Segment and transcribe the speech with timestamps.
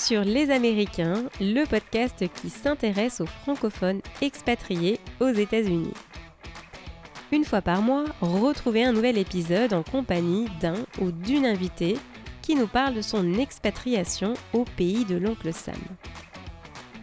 [0.00, 5.92] sur Les Américains, le podcast qui s'intéresse aux francophones expatriés aux États-Unis.
[7.32, 11.98] Une fois par mois, retrouvez un nouvel épisode en compagnie d'un ou d'une invitée
[12.40, 15.74] qui nous parle de son expatriation au pays de l'oncle Sam.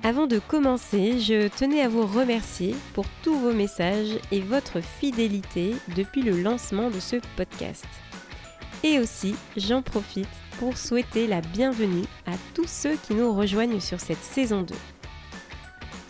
[0.04, 5.76] Avant de commencer, je tenais à vous remercier pour tous vos messages et votre fidélité
[5.96, 7.86] depuis le lancement de ce podcast.
[8.84, 10.28] Et aussi, j'en profite
[10.60, 14.76] pour souhaiter la bienvenue à tous ceux qui nous rejoignent sur cette saison 2.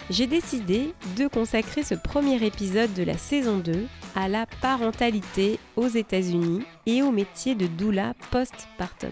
[0.09, 5.87] J'ai décidé de consacrer ce premier épisode de la saison 2 à la parentalité aux
[5.87, 9.11] États-Unis et au métier de doula postpartum.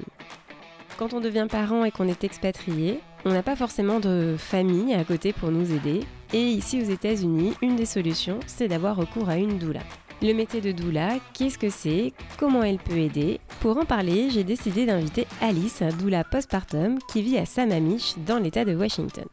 [0.98, 5.04] Quand on devient parent et qu'on est expatrié, on n'a pas forcément de famille à
[5.04, 6.02] côté pour nous aider.
[6.32, 9.82] Et ici aux États-Unis, une des solutions, c'est d'avoir recours à une doula.
[10.22, 13.42] Le métier de doula, qu'est-ce que c'est Comment elle peut aider?
[13.60, 18.64] Pour en parler, j'ai décidé d'inviter Alice, doula postpartum, qui vit à Sammamish, dans l'État
[18.64, 19.26] de Washington.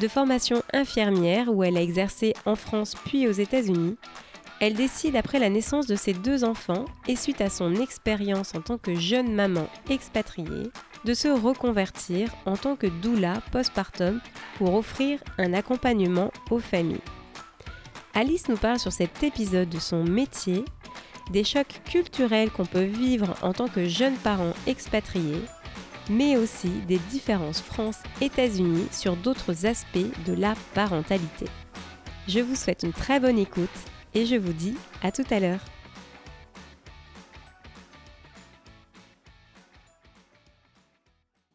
[0.00, 3.96] De formation infirmière où elle a exercé en France puis aux États-Unis,
[4.60, 8.62] elle décide après la naissance de ses deux enfants et suite à son expérience en
[8.62, 10.70] tant que jeune maman expatriée,
[11.04, 14.20] de se reconvertir en tant que doula postpartum
[14.56, 17.00] pour offrir un accompagnement aux familles.
[18.12, 20.64] Alice nous parle sur cet épisode de son métier,
[21.30, 25.36] des chocs culturels qu'on peut vivre en tant que jeune parent expatrié,
[26.10, 31.46] mais aussi des différences France-États-Unis sur d'autres aspects de la parentalité.
[32.26, 33.68] Je vous souhaite une très bonne écoute
[34.14, 35.64] et je vous dis à tout à l'heure.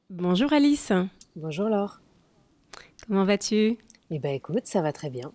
[0.09, 0.93] Bonjour Alice.
[1.35, 1.99] Bonjour Laure.
[3.05, 3.77] Comment vas-tu?
[4.09, 5.33] Eh bien écoute, ça va très bien.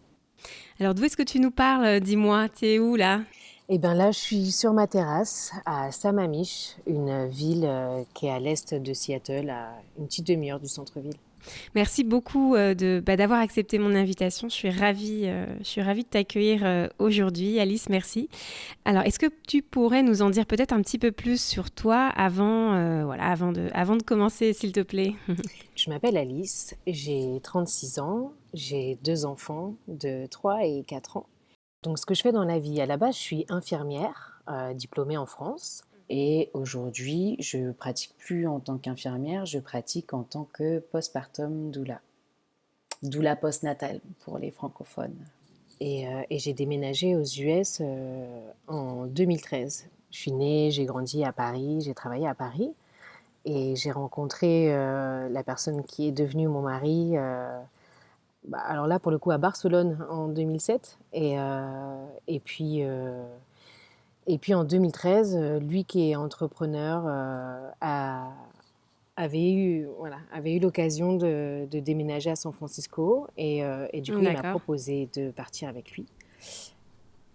[0.80, 3.20] Alors d'où est-ce que tu nous parles Dis-moi, t'es où là?
[3.68, 8.30] Eh bien là, je suis sur ma terrasse à Sammamish, une ville euh, qui est
[8.30, 11.16] à l'est de Seattle, à une petite demi-heure du centre-ville.
[11.74, 14.48] Merci beaucoup euh, de bah, d'avoir accepté mon invitation.
[14.48, 17.88] Je suis ravie, euh, je suis ravie de t'accueillir euh, aujourd'hui, Alice.
[17.88, 18.28] Merci.
[18.84, 22.10] Alors, est-ce que tu pourrais nous en dire peut-être un petit peu plus sur toi
[22.16, 25.14] avant, voilà, avant de, avant de commencer, s'il te plaît?
[25.76, 31.26] Je m'appelle Alice, j'ai 36 ans, j'ai deux enfants de 3 et 4 ans.
[31.82, 34.42] Donc, ce que je fais dans la vie, à la base, je suis infirmière,
[34.74, 35.84] diplômée en France.
[36.10, 42.00] Et aujourd'hui, je pratique plus en tant qu'infirmière, je pratique en tant que postpartum doula.
[43.04, 45.14] Doula postnatal pour les francophones.
[45.78, 49.86] Et, euh, j'ai déménagé aux US euh, en 2013.
[50.10, 52.72] Je suis née, j'ai grandi à Paris, j'ai travaillé à Paris.
[53.44, 57.14] Et j'ai rencontré euh, la personne qui est devenue mon mari,
[58.46, 60.98] bah, alors là pour le coup à Barcelone en 2007.
[61.12, 61.36] Et,
[62.26, 62.84] et puis
[64.26, 67.70] et puis en 2013, euh, lui qui est entrepreneur euh,
[69.16, 74.20] avait eu voilà, avait eu l'occasion de, déménager à San Francisco et, euh, du coup
[74.20, 76.06] il m'a proposé de partir avec lui.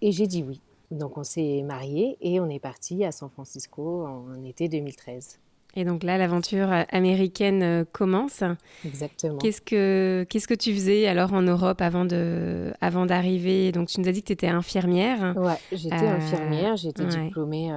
[0.02, 0.62] Et j'ai dit oui.
[0.92, 5.40] Donc on s'est mariés et on est parti à San Francisco en été 2013.
[5.76, 8.44] Et donc là, l'aventure euh, américaine euh, commence.
[8.86, 9.38] Exactement.
[9.40, 13.72] Qu'est-ce que, qu'est-ce que tu faisais alors en Europe avant, de, avant d'arriver?
[13.72, 15.36] Donc tu nous as dit que tu étais infirmière.
[15.38, 17.72] Ouais, j'étais euh, infirmière, j'ai été diplômée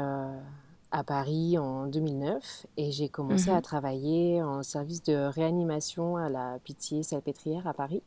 [0.90, 3.62] à Paris en 2009 et j'ai commencé à mhm.
[3.62, 8.02] travailler en service de réanimation à la Pitié Salpêtrière à Paris.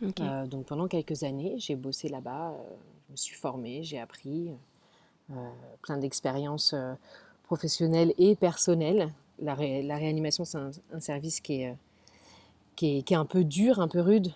[0.00, 2.54] donc pendant quelques années, j'ai bossé là-bas,
[3.06, 4.50] je me suis formée, j'ai appris
[5.80, 6.74] plein d'expériences
[7.46, 9.12] professionnelle et personnelle.
[9.38, 11.76] La, réanimation, c'est un, service qui est,
[12.74, 14.32] qui est, un peu dur, un peu rude.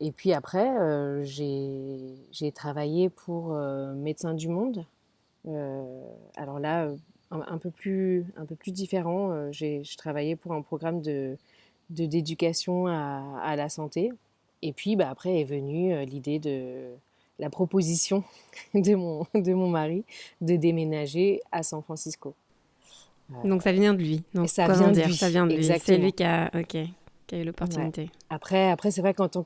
[0.00, 4.84] Et puis après, euh, j'ai travaillé pour euh, Médecins du Monde.
[5.46, 6.02] Euh,
[6.36, 6.88] alors là,
[7.30, 9.52] un, peu plus, un peu plus différent.
[9.52, 11.36] j'ai travaillé pour un programme de
[11.90, 14.12] d'éducation à, à, la santé.
[14.60, 16.90] Et puis bah, après est venue l'idée de
[17.38, 18.24] la proposition
[18.74, 20.04] de mon, de mon mari
[20.40, 22.34] de déménager à San Francisco.
[23.44, 24.22] Donc ça vient de lui.
[24.34, 25.14] Donc ça vient de lui.
[25.14, 25.64] Ça vient de lui.
[25.64, 26.76] C'est lui qui a, ok,
[27.26, 28.10] qui a eu l'opportunité.
[28.30, 29.44] Après, après c'est vrai qu'en tant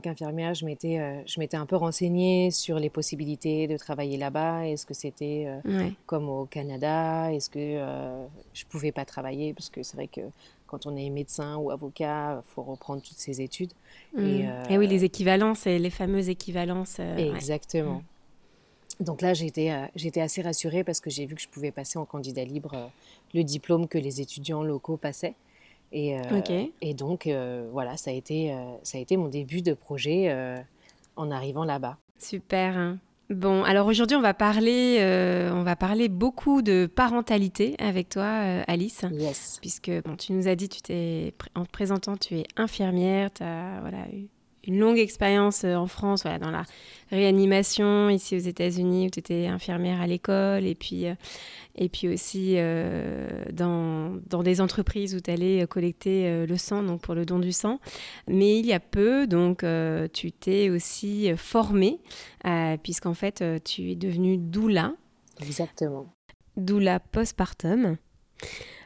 [0.00, 4.66] qu'infirmière, je m'étais euh, je m'étais un peu renseignée sur les possibilités de travailler là-bas.
[4.66, 7.30] Est-ce que c'était euh, comme au Canada?
[7.32, 9.52] Est-ce que euh, je pouvais pas travailler?
[9.52, 10.22] Parce que c'est vrai que
[10.68, 13.72] quand on est médecin ou avocat, il faut reprendre toutes ces études.
[14.16, 14.20] Mm.
[14.70, 17.00] Et, oui, les équivalences, les fameuses équivalences.
[17.00, 18.02] Exactement.
[19.00, 19.04] Mm.
[19.04, 22.04] Donc là, j'étais, j'étais assez rassurée parce que j'ai vu que je pouvais passer en
[22.04, 22.90] candidat libre
[23.34, 25.34] le diplôme que les étudiants locaux passaient.
[25.92, 26.16] Et,
[26.80, 27.28] et donc,
[27.72, 30.34] voilà, ça a, été, ça a été mon début de projet
[31.16, 31.96] en arrivant là-bas.
[32.18, 32.76] Super.
[32.76, 32.98] Hein.
[33.30, 38.24] Bon, alors aujourd'hui, on va parler, euh, on va parler beaucoup de parentalité avec toi,
[38.24, 39.04] euh, Alice.
[39.12, 39.58] Yes.
[39.60, 43.42] Puisque bon, tu nous as dit, tu t'es en te présentant, tu es infirmière, tu
[43.42, 43.98] as voilà,
[44.68, 46.64] une longue expérience euh, en France, voilà, dans la
[47.10, 51.14] réanimation ici aux États-Unis où tu étais infirmière à l'école et puis, euh,
[51.74, 57.00] et puis aussi euh, dans, dans, des entreprises où tu allais collecter le sang donc
[57.00, 57.80] pour le don du sang.
[58.26, 59.64] Mais il y a peu, donc
[60.12, 61.98] tu t'es aussi formée
[62.82, 64.92] puisqu'en fait tu es devenue doula.
[65.40, 66.06] Exactement.
[66.56, 67.96] Doula postpartum.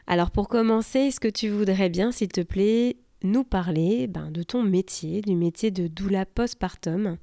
[0.07, 4.43] Alors pour commencer, est-ce que tu voudrais bien, s'il te plaît, nous parler ben, de
[4.43, 7.17] ton métier, du métier de doula postpartum.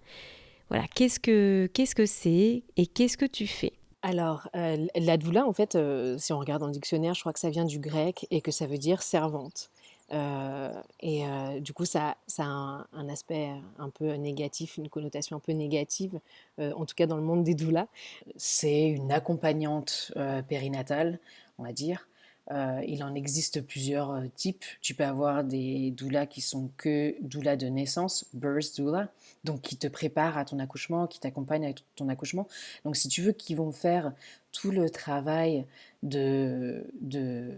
[0.68, 3.72] Voilà, qu'est-ce que qu'est-ce que c'est et qu'est-ce que tu fais?
[4.02, 7.34] Alors, euh, la doula, en fait, euh, si on regarde dans le dictionnaire, je crois
[7.34, 9.70] que ça vient du grec et que ça veut dire servante.
[10.12, 11.22] Euh, et
[11.60, 16.18] du coup, ça, ça a un, aspect un peu négatif, une connotation un peu négative,
[16.58, 17.86] en tout cas dans le monde des doulas.
[18.36, 20.12] C'est une accompagnante
[20.48, 21.20] périnatale,
[21.58, 22.08] on va dire,
[22.50, 24.64] euh, il en existe plusieurs euh, types.
[24.80, 29.08] Tu peux avoir des doulas qui sont que doulas de naissance, birth doula,
[29.44, 32.48] donc qui te préparent à ton accouchement, qui t'accompagnent à ton accouchement.
[32.84, 34.12] Donc si tu veux, qui vont faire
[34.52, 35.64] tout le travail
[36.02, 37.52] de, de,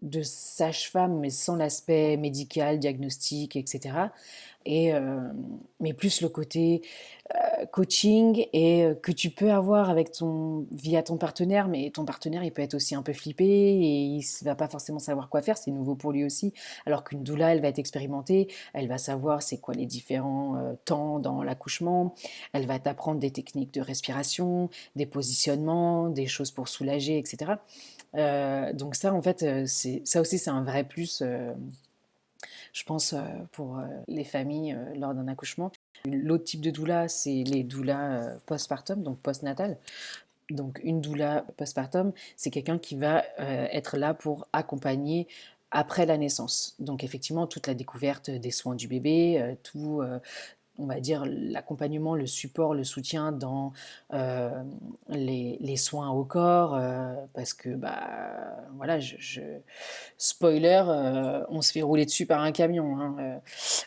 [0.00, 3.96] de sage-femme, mais sans l'aspect médical, diagnostic, etc.
[4.66, 5.20] Euh,
[5.80, 6.80] mais plus le côté
[7.34, 12.06] euh, coaching et euh, que tu peux avoir avec ton via ton partenaire, mais ton
[12.06, 15.28] partenaire il peut être aussi un peu flippé et il ne va pas forcément savoir
[15.28, 16.54] quoi faire, c'est nouveau pour lui aussi.
[16.86, 21.18] Alors qu'une doula, elle va être expérimentée, elle va savoir c'est quoi les différents temps
[21.18, 22.14] dans l'accouchement,
[22.54, 27.52] elle va t'apprendre des techniques de respiration, des positionnements, des choses pour soulager, etc.
[28.14, 31.22] donc ça en fait, ça aussi c'est un vrai plus
[32.74, 33.14] je pense,
[33.52, 35.72] pour les familles lors d'un accouchement.
[36.06, 39.78] L'autre type de doula, c'est les doulas euh, postpartum, donc postnatal.
[40.50, 45.26] Donc une doula postpartum, c'est quelqu'un qui va euh, être là pour accompagner
[45.70, 46.76] après la naissance.
[46.78, 50.02] Donc effectivement, toute la découverte des soins du bébé, euh, tout,
[50.78, 53.72] on va dire, l'accompagnement, le support, le soutien dans
[54.12, 54.50] euh,
[55.08, 59.40] les, soins au corps, euh, parce que, bah, voilà, je,
[60.18, 62.98] spoiler, euh, on se fait rouler dessus par un camion.
[62.98, 63.40] Hein,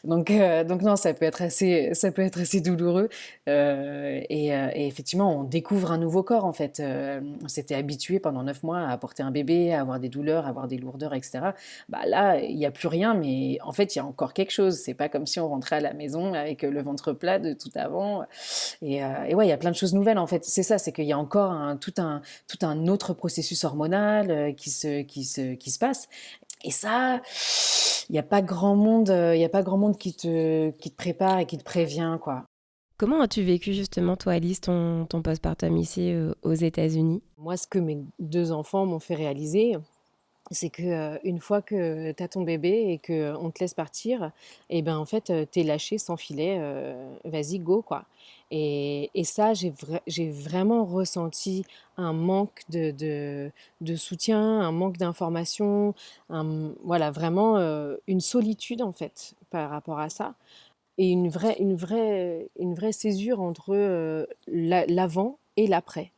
[0.03, 0.31] donc,
[0.67, 3.09] donc non, ça peut être assez, ça peut être assez douloureux.
[3.47, 6.81] Et, effectivement, on découvre un nouveau corps, en fait.
[6.81, 10.49] on s'était habitué pendant neuf mois à porter un bébé, à avoir des douleurs, à
[10.49, 11.39] avoir des lourdeurs, etc.
[11.89, 14.51] Bah, là, il n'y a plus rien, mais en fait, il y a encore quelque
[14.51, 14.77] chose.
[14.77, 17.69] C'est pas comme si on rentrait à la maison avec le ventre plat de tout
[17.75, 18.23] avant.
[18.81, 20.45] Et, euh, ouais, il y a plein de choses nouvelles en fait.
[20.45, 24.31] C'est ça, c'est qu'il y a encore un, tout, un, tout un autre processus hormonal
[24.31, 26.07] euh, qui, se, qui, se, qui se passe.
[26.63, 27.21] Et ça,
[28.09, 30.71] il n'y a pas grand monde, euh, il y a pas grand monde qui te,
[30.71, 32.45] qui te prépare et qui te prévient, quoi.
[32.97, 37.21] Comment as-tu vécu justement, toi, Alice, ton, ton postpartum ici aux États-Unis?
[37.37, 39.77] Moi, ce que mes deux enfants m'ont fait réaliser,
[40.51, 44.31] c'est que une fois que tu as ton bébé et qu'on te laisse partir,
[44.69, 46.59] et ben en fait, tu es lâché sans filet,
[47.25, 48.05] vas-y, go, quoi.
[48.51, 49.73] Et, et ça, j'ai,
[50.07, 51.65] j'ai vraiment ressenti
[51.97, 53.51] un manque de, de,
[53.81, 55.93] de soutien, un manque d'information,
[56.29, 57.57] voilà, vraiment
[58.07, 60.35] une solitude, en fait, par rapport à ça.
[60.97, 66.11] Et une vraie, une vraie, une vraie césure entre l'avant et l'après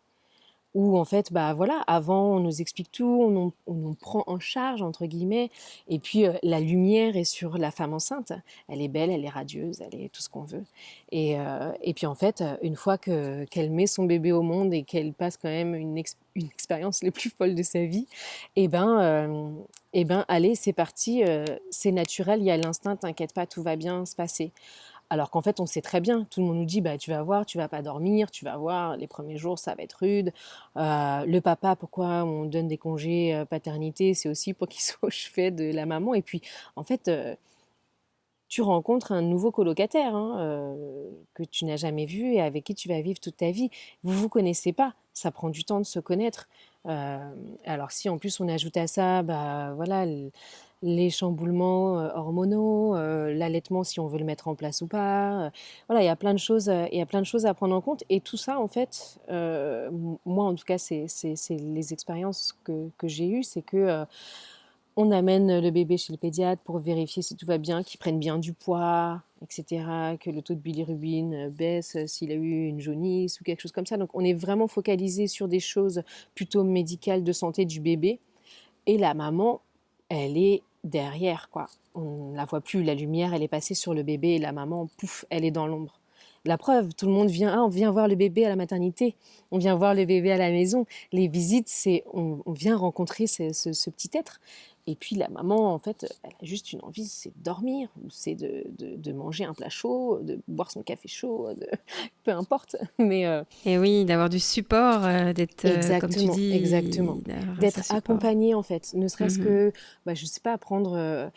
[0.75, 4.81] où en fait, bah voilà, avant on nous explique tout, on, nous prend en charge
[4.81, 5.49] entre guillemets,
[5.87, 8.33] et puis la lumière est sur la femme enceinte.
[8.67, 10.63] Elle est belle, elle est radieuse, elle est tout ce qu'on veut.
[11.11, 11.37] Et,
[11.81, 15.13] et, puis en fait, une fois que qu'elle met son bébé au monde et qu'elle
[15.13, 15.97] passe quand même une,
[16.35, 18.07] une, expérience les plus folles de sa vie,
[18.55, 19.49] et eh ben,
[19.93, 21.23] et eh ben, allez, c'est parti,
[21.71, 24.51] c'est naturel, il y a l'instinct, t'inquiète pas, tout va bien se passer.
[25.09, 27.23] Alors qu'en fait, on sait très bien, tout le monde nous dit, bah, tu vas
[27.23, 30.31] voir, tu vas pas dormir, tu vas voir, les premiers jours, ça va être rude.
[30.77, 35.07] Euh, le papa, pourquoi on donne des congés euh, paternité, c'est aussi pour qu'il soit
[35.07, 36.13] au chevet de la maman.
[36.13, 36.41] Et puis,
[36.75, 37.35] en fait, euh,
[38.47, 40.65] tu rencontres un nouveau colocataire hein,
[41.35, 43.69] que tu n'as jamais vu et avec qui tu vas vivre toute ta vie.
[44.01, 46.49] Vous vous connaissez pas, ça prend du temps de se connaître.
[46.85, 50.05] alors si en plus on ajoute à ça, bah voilà
[50.81, 55.47] les chamboulements euh, hormonaux, euh, l'allaitement si on veut le mettre en place ou pas.
[55.47, 55.49] Euh,
[55.87, 57.75] voilà, il y a plein de choses, il y a plein de choses à prendre
[57.75, 58.03] en compte.
[58.09, 61.07] Et tout ça, en fait, moi en tout cas, c'est
[61.49, 64.05] les expériences que, que j'ai eues, c'est que
[64.95, 68.19] on amène le bébé chez le pédiatre pour vérifier si tout va bien, qu'il prenne
[68.19, 73.39] bien du poids, etc., que le taux de bilirubine baisse s'il a eu une jaunisse
[73.39, 73.95] ou quelque chose comme ça.
[73.95, 76.03] Donc on est vraiment focalisé sur des choses
[76.35, 78.19] plutôt médicales de santé du bébé.
[78.87, 79.61] Et la maman,
[80.09, 81.67] elle est derrière, quoi.
[81.95, 84.87] On ne la voit plus, la lumière, elle est passée sur le bébé la maman,
[84.97, 85.99] pouf, elle est dans l'ombre.
[86.45, 89.15] La preuve, tout le monde vient, ah, on vient voir le bébé à la maternité,
[89.51, 90.85] on vient voir le bébé à la maison.
[91.11, 94.39] Les visites, c'est on, vient rencontrer ce, petit être.
[94.89, 98.09] Et puis la maman, en fait, elle a juste une envie, c'est de dormir, ou
[98.09, 101.47] c'est de, de, manger un plat chaud, de boire son café chaud,
[102.23, 102.75] peu importe.
[102.97, 107.19] Mais euh, et oui, d'avoir du support, euh, d'être exactement, comme tu dis, exactement,
[107.59, 109.73] d'être accompagné en fait, ne serait-ce mmh que,
[110.07, 111.29] bah, je sais pas, prendre euh,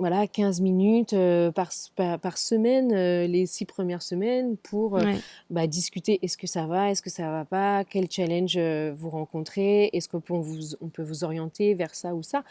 [0.00, 5.04] voilà, 15 minutes euh, par, par, semaine, euh, les six premières semaines, pour euh,
[5.50, 6.18] bah, discuter.
[6.22, 10.22] Est-ce que ça va, est-ce que ça va pas, quel challenge vous rencontrez, est-ce qu'on
[10.22, 12.44] peut vous, on peut vous orienter vers ça ou ça?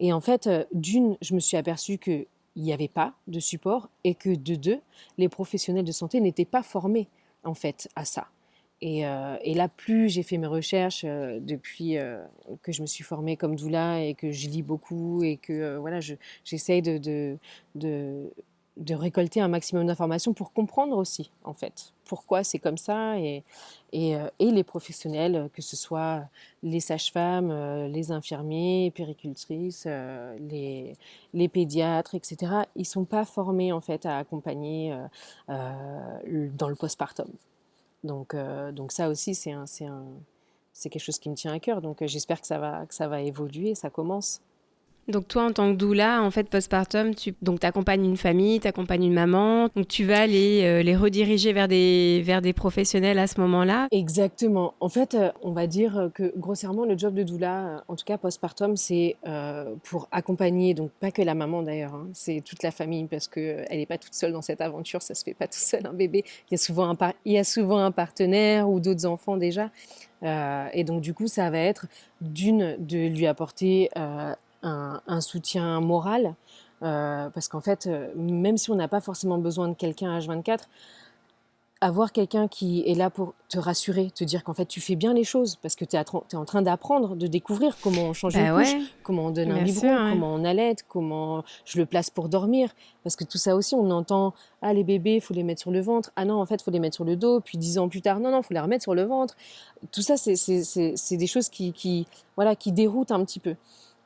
[0.00, 4.14] Et en fait, d'une, je me suis aperçue qu'il n'y avait pas de support et
[4.14, 4.80] que de deux,
[5.16, 7.08] les professionnels de santé n'étaient pas formés
[7.42, 8.26] en fait à ça.
[8.82, 12.22] Euh, et, là, plus j'ai fait mes recherches euh, depuis euh,
[12.62, 16.00] que je me suis formée comme doula et que je lis beaucoup et que voilà,
[16.44, 17.38] j'essaye de,
[18.90, 23.44] récolter un maximum d'informations pour comprendre aussi, en fait, pourquoi c'est comme ça et,
[23.92, 26.24] les professionnels, que ce soit
[26.62, 30.96] les sages-femmes, les infirmiers, péricultrices, les,
[31.34, 32.36] les pédiatres, etc.,
[32.74, 34.96] ils ne sont pas formés, en fait, à accompagner
[35.48, 37.28] dans le postpartum.
[38.04, 39.52] Donc, euh, donc ça aussi, c'est
[40.90, 41.80] quelque chose qui me tient à cœur.
[41.80, 44.40] Donc euh, j'espère que ça va, que ça va évoluer, ça commence.
[45.08, 48.68] Donc toi, en tant que doula, en fait, postpartum, tu donc accompagnes une famille, tu
[48.68, 53.18] accompagnes une maman, donc tu vas les, euh, les rediriger vers des, vers des professionnels
[53.18, 53.88] à ce moment-là.
[53.90, 54.74] Exactement.
[54.78, 58.04] En fait, euh, on va dire que grossièrement, le job de doula, euh, en tout
[58.04, 59.16] cas postpartum, c'est
[59.84, 63.66] pour accompagner, donc pas que la maman d'ailleurs, hein, c'est toute la famille parce qu'elle
[63.70, 66.24] n'est pas toute seule dans cette aventure, ça se fait pas tout seul un bébé.
[66.50, 69.70] Il y a souvent un, il y a souvent un partenaire ou d'autres enfants déjà.
[70.22, 71.86] et donc du coup, ça va être
[72.20, 73.90] d'une de lui apporter
[74.62, 76.34] un, soutien moral.
[76.82, 80.62] Euh, parce qu'en fait, euh, même si on n'a pas forcément besoin de quelqu'un H24,
[81.82, 85.12] avoir quelqu'un qui est là pour te rassurer, te dire qu'en fait tu fais bien
[85.12, 88.40] les choses parce que tu es, en train d'apprendre, de découvrir comment on change bah
[88.40, 92.28] une couche, comment on donne un biberon, comment on allait, comment je le place pour
[92.28, 92.70] dormir.
[93.02, 95.72] Parce que tout ça aussi, on entend Ah, les bébés, il faut les mettre sur
[95.72, 96.12] le ventre.
[96.14, 97.40] Ah non, en fait, il faut les mettre sur le dos.
[97.40, 99.36] Puis dix ans plus tard, non, non, il faut les remettre sur le ventre.
[99.90, 103.56] Tout ça, c'est des choses qui, qui, voilà, qui déroutent un petit peu.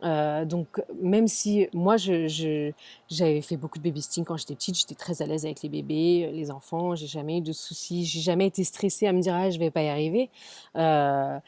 [0.07, 5.21] Euh, donc, même si moi, j'avais fait beaucoup de babysitting quand j'étais petite, j'étais très
[5.21, 8.65] à l'aise avec les bébés, les enfants, j'ai jamais eu de soucis, j'ai jamais été
[8.65, 10.31] stressée à me dire ah je vais pas y arriver.
[10.77, 11.39] Euh,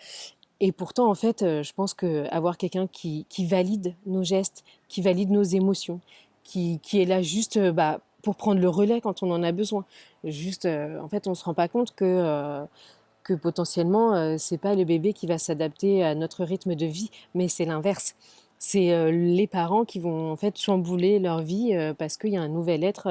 [0.60, 5.30] et pourtant, en fait, euh, je pense qu'avoir quelqu'un qui, valide nos gestes, qui valide
[5.30, 6.00] nos émotions,
[6.42, 9.84] qui, est là juste bah, pour prendre le relais quand on en a besoin.
[10.24, 12.66] Juste, en fait, on se rend pas compte que
[13.28, 17.10] que potentiellement, euh, c'est pas le bébé qui va s'adapter à notre rythme de vie,
[17.34, 18.16] mais c'est l'inverse.
[18.58, 22.36] C'est euh, les parents qui vont en fait chambouler leur vie euh, parce qu'il y
[22.36, 23.08] a un nouvel être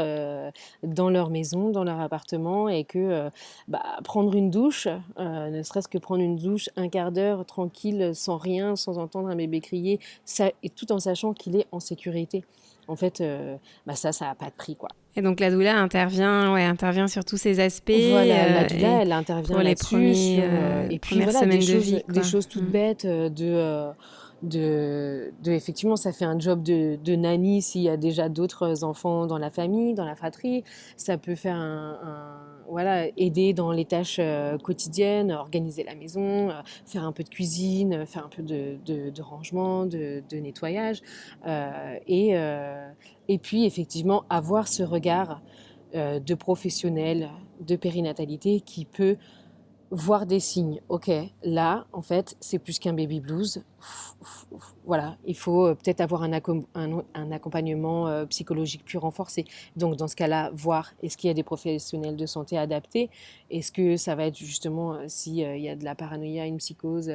[0.84, 3.30] dans leur maison, dans leur appartement, et que
[3.68, 4.88] bah, prendre une douche,
[5.18, 9.36] ne serait-ce que prendre une douche un quart d'heure tranquille, sans rien, sans entendre un
[9.36, 12.44] bébé crier, ça, et tout en sachant qu'il est en sécurité
[12.90, 13.22] en fait,
[13.86, 14.90] bah ça, ça n'a pas de prix, quoi.
[15.18, 17.92] Et donc la doula intervient, ouais, intervient sur tous ces aspects.
[18.12, 22.04] Voilà, la doula, elle intervient pour les premiers, euh, et puis voilà, des, choses, vie,
[22.08, 22.72] des choses toutes mm.
[22.72, 23.88] bêtes de
[24.44, 29.26] de, effectivement, ça fait un job de, de nanny s'il y a déjà d'autres enfants
[29.26, 30.64] dans la famille, dans la fratrie.
[30.96, 32.40] Ça peut faire un,
[32.70, 37.30] voilà, aider dans les tâches euh, quotidiennes, organiser la maison, euh, faire un peu de
[37.30, 41.02] cuisine, faire un peu de, de, rangement, de, nettoyage.
[41.48, 42.36] Euh, et,
[43.28, 45.42] et puis, effectivement, avoir ce regard
[45.94, 47.30] de professionnel
[47.62, 49.18] de périnatalité qui peut
[49.92, 50.82] voir des signes.
[50.90, 51.10] Ok,
[51.44, 53.64] là, en fait, c'est plus qu'un baby blues.
[54.86, 59.46] Voilà, il faut euh, peut-être avoir un, accompagnement euh, psychologique plus renforcé.
[59.76, 63.10] Donc, dans ce cas-là, voir est-ce qu'il y a des professionnels de santé adaptés
[63.52, 67.12] Est-ce que ça va être justement, euh, s'il y a de la paranoïa, une psychose,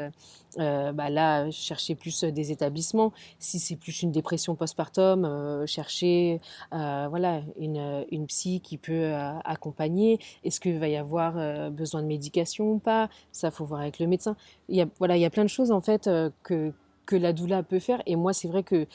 [0.59, 3.13] bah là, chercher plus des établissements.
[3.39, 6.41] Si c'est plus une dépression postpartum, chercher
[6.71, 9.15] voilà, une, une, psy qui peut
[9.45, 10.19] accompagner.
[10.45, 14.07] Est-ce qu'il va y avoir besoin de médication ou pas, ça faut voir avec le
[14.07, 14.37] médecin.
[14.69, 16.73] Il y a, voilà, il y a plein de choses en fait euh, que,
[17.07, 18.03] que la doula peut faire.
[18.07, 18.87] Et moi, c'est vrai que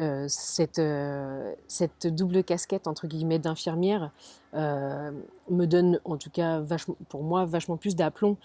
[0.00, 4.10] euh, cette, euh, cette double casquette entre guillemets d'infirmière
[4.54, 8.36] me donne en tout cas vachement, pour moi vachement plus d'aplomb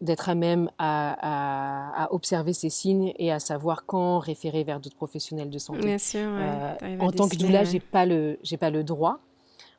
[0.00, 4.96] d'être à même à, à, observer ces signes et à savoir quand référer vers d'autres
[4.96, 5.80] professionnels de santé.
[5.80, 6.28] Bien sûr,
[7.00, 9.20] en tant que doula, j'ai pas le j'ai pas le droit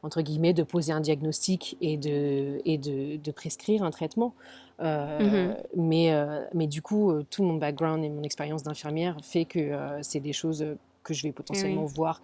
[0.05, 4.35] entre guillemets, de poser un diagnostic et de, et de, de prescrire un traitement.
[4.81, 5.55] Euh, mhm.
[5.77, 9.71] mais, euh, mais du coup, euh, tout mon background et mon expérience d'infirmière fait que
[10.01, 10.65] c'est des choses
[11.03, 12.21] que je vais potentiellement voir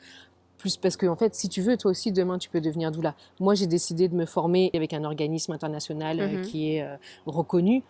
[0.57, 3.15] plus parce que en fait, si tu veux, toi aussi demain, tu peux devenir doula.
[3.39, 6.41] Moi, j'ai décidé de me former avec un organisme international euh, Mhm.
[6.43, 7.83] qui est euh, reconnu,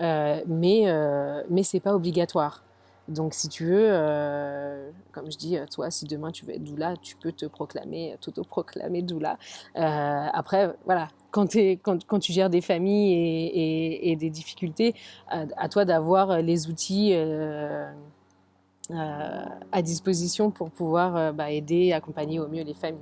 [0.00, 2.64] euh, mais euh, mais c'est pas obligatoire.
[3.06, 6.64] Donc, si tu veux, euh, comme je dis, euh, toi, si demain tu veux être
[6.64, 9.38] doula, tu peux te proclamer, t'auto-proclamer doula.
[9.76, 13.12] Euh, après, voilà, quand, tu gères des familles
[14.02, 14.94] et, des difficultés,
[15.28, 17.90] à, toi d'avoir les outils euh,
[18.90, 23.00] euh, à disposition pour pouvoir euh, bah, aider, accompagner au mieux les familles.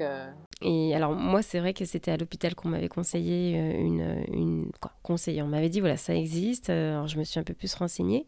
[0.00, 4.24] Euh, Et alors, moi, c'est vrai que c'était à l'hôpital qu'on m'avait conseillé euh, une.
[4.32, 4.70] une
[5.08, 6.70] on m'avait dit, voilà, ça existe.
[6.70, 8.26] Euh, Alors, je me suis un peu plus renseignée.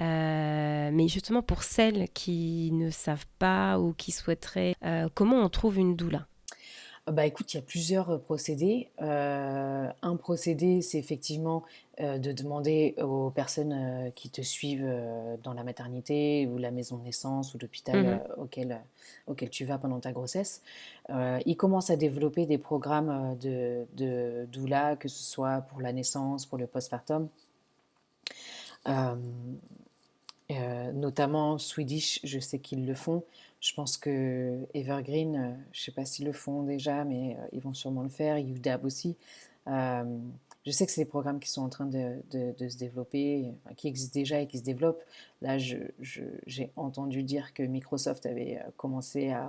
[0.00, 5.48] Euh, mais justement, pour celles qui ne savent pas ou qui souhaiteraient, euh, comment on
[5.48, 6.26] trouve une doula?
[7.08, 8.88] Bah écoute, il y a plusieurs euh, procédés.
[9.02, 11.64] Euh, un procédé, c'est effectivement
[12.00, 16.70] euh, de demander aux personnes euh, qui te suivent euh, dans la maternité ou la
[16.70, 18.06] maison de naissance ou l'hôpital Mhm.
[18.06, 18.80] euh, auquel,
[19.26, 20.62] auquel tu vas pendant ta grossesse.
[21.10, 25.80] Euh, ils commencent à développer des programmes euh, de, de doula, que ce soit pour
[25.80, 27.28] la naissance, pour le postpartum.
[28.88, 29.16] Euh,
[30.50, 33.22] euh, notamment Swedish, je sais qu'ils le font.
[33.62, 37.46] Je pense que Evergreen, euh, je ne sais pas s'ils le font déjà, mais euh,
[37.52, 38.36] ils vont sûrement le faire.
[38.36, 39.16] UDAB aussi.
[39.68, 40.18] Euh,
[40.66, 43.52] je sais que c'est des programmes qui sont en train de, de- de se développer,
[43.64, 45.02] enfin, qui existent déjà et qui se développent.
[45.42, 49.48] Là, j'ai entendu dire que Microsoft avait commencé à,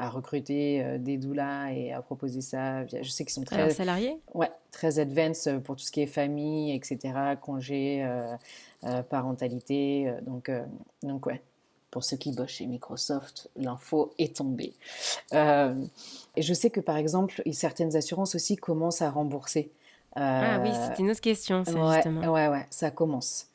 [0.00, 2.82] à recruter des doulas et à proposer ça.
[2.84, 6.00] via- Je sais qu'ils sont Alors, très, salarié Ouais, très advanced pour tout ce qui
[6.02, 8.34] est famille, etc., congé, euh,
[8.84, 10.12] euh, parentalité.
[10.22, 10.50] donc,
[11.02, 11.40] donc, ouais,
[11.92, 14.72] pour ceux qui bossent chez Microsoft, l'info est tombée.
[15.34, 15.74] Euh,
[16.34, 19.70] et je sais que, par exemple, certaines assurances aussi commencent à rembourser.
[20.16, 22.32] Ah oui, Euh, c'était une autre question, ça, ouais, justement.
[22.32, 23.46] ouais, ouais, ça commence.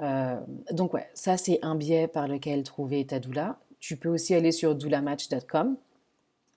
[0.00, 0.38] Euh,
[0.70, 3.58] donc, ouais, ça, c'est un biais par lequel trouver ta doula.
[3.80, 5.76] Tu peux aussi aller sur doulamatch.com.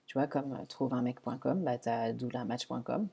[0.05, 3.07] Tu vois, comme trouveunmec.com, bah, tu as doulamatch.com.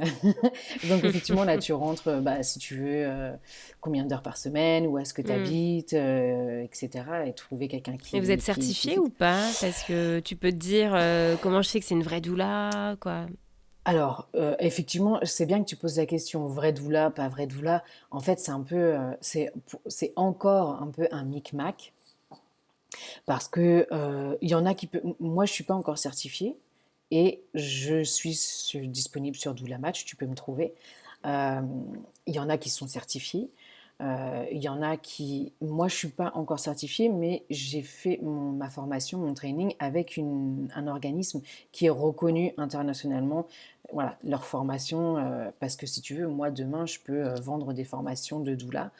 [0.84, 3.32] Donc, effectivement, là, tu rentres, euh, bah, si tu veux, euh,
[3.80, 5.32] combien d'heures par semaine, où est-ce que tu Mm.
[5.32, 7.04] habites, euh, etc.
[7.26, 8.16] Et trouver quelqu'un qui.
[8.16, 9.50] Et vous êtes certifié qui- ou pas?
[9.60, 12.96] Parce que tu peux te dire euh, comment je sais que c'est une vraie doula,
[13.00, 13.26] quoi?
[13.86, 17.82] Alors, euh, effectivement, c'est bien que tu poses la question vrai doula, pas vrai doula.
[18.10, 19.52] En fait, c'est un peu, euh, c'est,
[19.86, 21.92] c'est encore un peu un micmac
[23.26, 25.00] parce que euh, il y en a qui peut.
[25.18, 26.56] Moi, je suis pas encore certifiée
[27.10, 30.04] et je suis disponible sur Doula Match.
[30.04, 30.74] Tu peux me trouver.
[31.26, 31.60] Euh,
[32.26, 33.50] Il y en a qui sont certifiés.
[34.00, 35.52] Euh, Il y en a qui.
[35.60, 40.86] Moi, je suis pas encore certifiée, mais j'ai fait ma formation, mon training avec un
[40.86, 41.42] organisme
[41.72, 43.46] qui est reconnu internationalement.
[43.92, 47.84] Voilà, leur formation, euh, parce que si tu veux, moi demain, je peux vendre des
[47.84, 48.92] formations de doula.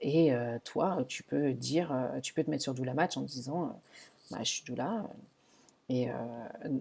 [0.00, 0.32] et
[0.64, 3.78] toi, tu peux dire, tu peux te mettre sur Doula Match en disant,
[4.30, 5.04] bah, je suis doula.
[5.88, 6.14] Et euh,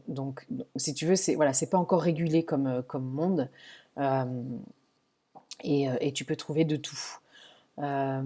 [0.08, 3.50] donc, si tu veux, c'est voilà, c'est pas encore régulé comme, euh, comme monde.
[3.98, 4.26] Euh,
[5.64, 7.00] et, et tu peux trouver de tout.
[7.80, 8.22] Euh,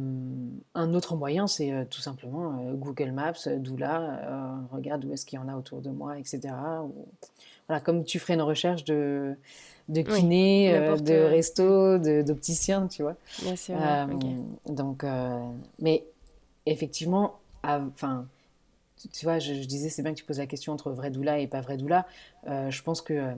[0.75, 5.41] un autre moyen, c'est tout simplement Google Maps, Doula, euh, regarde où est-ce qu'il y
[5.41, 6.53] en a autour de moi, etc.
[6.83, 7.07] Ou-
[7.67, 9.35] voilà, comme tu ferais une recherche de,
[9.89, 13.15] de kiné, de resto, d'opticien, tu vois.
[13.41, 13.75] Bien sûr.
[14.67, 15.05] Donc,
[15.79, 16.03] mais
[16.65, 18.25] effectivement, enfin,
[19.07, 21.47] tu, vois, je, disais, c'est bien que tu poses la question entre vrai doula et
[21.47, 22.05] pas vrai doula.
[22.47, 23.35] Euh, je pense que, euh,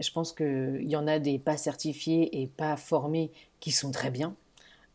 [0.00, 3.90] je pense que il y en a des pas certifiés et pas formés qui sont
[3.90, 4.34] très bien.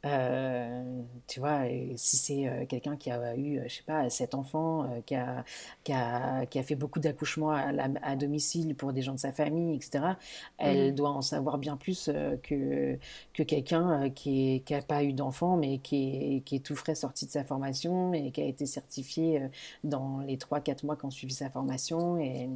[0.05, 1.63] Euh, tu vois,
[1.97, 5.15] si c'est euh, quelqu'un qui a eu, euh, je sais pas, sept enfants, euh, qui
[5.15, 5.43] a,
[5.83, 9.75] qui a, qui a fait beaucoup d'accouchements à, domicile pour des gens de sa famille,
[9.75, 10.17] etc.,
[10.57, 10.95] elle Mhm.
[10.95, 12.09] doit en savoir bien plus
[12.43, 12.97] que,
[13.33, 17.25] que quelqu'un qui n'a pas eu d'enfant, mais qui est, qui est tout frais sorti
[17.25, 19.41] de sa formation et qui a été certifié
[19.83, 22.49] dans les 3-4 mois qui ont suivi sa formation et,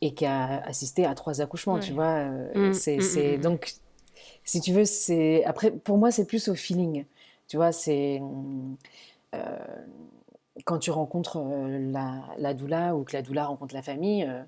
[0.00, 2.16] et qui a assisté à trois accouchements, tu vois.
[2.18, 3.48] euh, Mm, c'est, mm, c'est- mm, mm.
[3.48, 3.74] donc,
[4.44, 5.44] si tu veux, c'est...
[5.44, 7.04] Après, pour moi, c'est plus au feeling.
[7.48, 8.20] Tu vois, c'est...
[9.34, 9.84] euh,
[10.64, 14.42] quand tu rencontres euh, la, la doula ou que la doula rencontre la famille, euh,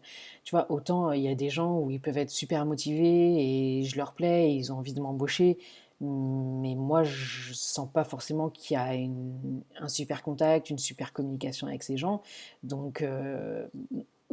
[0.44, 3.85] tu vois, autant il y a des gens où ils peuvent être super motivés et
[3.85, 5.59] je leur plais et ils ont envie de m'embaucher,
[6.00, 8.90] mais moi, je sens pas forcément qu'il y a
[9.81, 12.20] un super contact, une super communication avec ces gens.
[12.62, 13.03] Donc,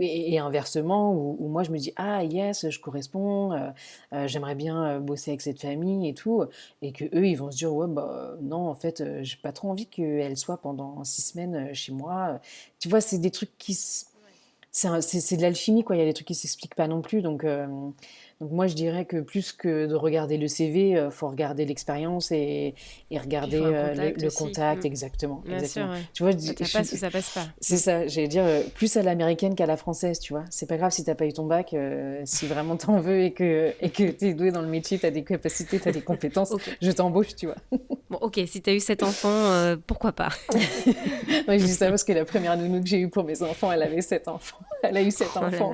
[0.02, 3.70] et, inversement, où, moi je me dis, ah yes, je corresponds, euh,
[4.14, 6.44] euh, j'aimerais bien euh, bosser avec cette famille et tout,
[6.82, 9.70] et que eux ils vont se dire, ouais, bah non, en fait, j'ai pas trop
[9.70, 12.40] envie qu'elle soit pendant six semaines chez moi.
[12.80, 13.78] Tu vois, c'est des trucs qui.
[14.74, 15.98] C'est de l'alchimie, quoi.
[15.98, 17.22] Il y a des trucs qui s'expliquent pas non plus.
[17.22, 17.46] Donc,
[18.42, 22.32] Donc moi, je dirais que plus que de regarder le CV, il faut regarder l'expérience
[22.32, 22.74] et,
[23.12, 25.44] et regarder le, contact, exactement.
[25.46, 25.94] Bien exactement.
[25.94, 26.32] Sûr, Tu vois,
[26.66, 27.46] ça passe ou ça passe pas.
[27.60, 30.44] C'est ça, j'allais dire plus à l'américaine qu'à la française, tu vois.
[30.50, 31.76] C'est pas grave si t'as pas eu ton bac,
[32.24, 35.24] si vraiment t'en veux et que et que t'es doué dans le métier, t'as des
[35.24, 37.58] capacités, t'as des compétences, je t'embauche, tu vois.
[38.10, 40.30] bon, ok, si t'as eu cet enfants, pourquoi pas?
[41.46, 43.72] Moi, je dis ça parce que la première nounou que j'ai eue pour mes enfants,
[43.72, 44.58] elle avait sept enfants.
[44.82, 45.74] Elle a eu sept oh enfants.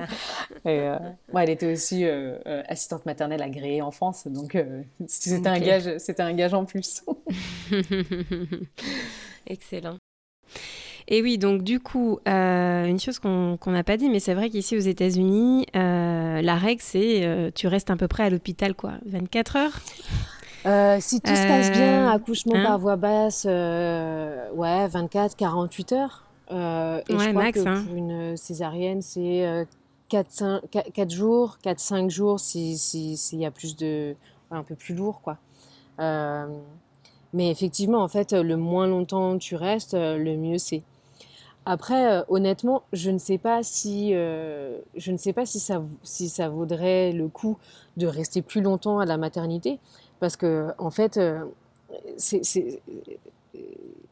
[0.66, 0.98] Et, euh,
[1.34, 2.04] elle était aussi
[2.58, 4.56] euh, euh, assistante maternelle agréée en France, donc
[5.06, 7.02] c'était un gage, c'était un gage en plus.
[9.46, 9.96] Excellent.
[11.10, 14.76] Et oui, donc du coup, une chose qu'on n'a pas dit, mais c'est vrai qu'ici
[14.76, 19.78] aux États-Unis, la règle c'est tu restes à peu près à l'hôpital quoi, 24 heures?
[21.00, 22.64] si tout se passe bien, accouchement hein?
[22.64, 26.28] par voie basse, ouais, 24, 48 heures.
[26.50, 27.84] Euh, et je crois max, que hein.
[27.86, 29.66] pour une césarienne, c'est
[30.08, 30.60] 4, euh,
[30.92, 34.14] 4, jours, 4-5 jours s'il si, y a plus de.
[34.50, 35.38] un peu plus lourd, quoi.
[36.00, 36.46] Euh,
[37.32, 40.82] mais effectivement, en fait, le moins longtemps tu restes, le mieux c'est.
[41.66, 46.48] Après, honnêtement, je ne sais pas si, je ne sais pas si ça, si ça
[46.48, 47.58] vaudrait le coup
[47.98, 49.78] de rester plus longtemps à la maternité,
[50.20, 51.20] parce que en fait,
[52.16, 52.80] c'est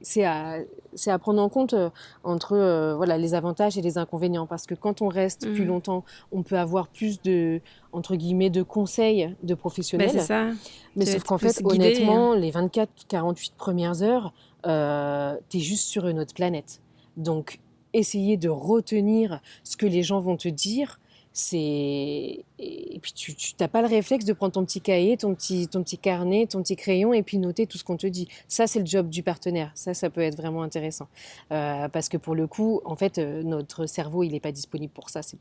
[0.01, 0.59] c'est à,
[1.07, 1.91] à, prendre en compte euh,
[2.23, 4.47] entre euh, voilà, les avantages et les inconvénients.
[4.47, 5.69] Parce que quand on reste plus mmh.
[5.69, 7.61] longtemps, on peut avoir plus de,
[7.93, 10.13] entre guillemets, de conseils de professionnels.
[10.15, 10.47] Ben, ça.
[10.95, 12.39] Mais sauf qu'en fait, honnêtement, hein.
[12.39, 14.33] les 24-48 premières heures,
[14.67, 16.81] euh, tu es juste sur une autre planète.
[17.17, 17.61] Donc,
[17.93, 21.01] essayer de retenir ce que les gens vont te dire,
[21.39, 25.69] c'est et puis tu n'as pas le réflexe de prendre ton petit cahier, ton petit,
[25.69, 28.27] ton petit carnet, ton petit crayon et puis noter tout ce qu'on te dit.
[28.49, 29.71] Ça, c'est le job du partenaire.
[29.75, 31.09] Ça, ça peut être vraiment intéressant.
[31.53, 34.95] Euh, parce que pour le coup, en fait, euh, notre cerveau, il n'est pas disponible
[34.95, 35.21] pour ça.
[35.23, 35.37] C'est,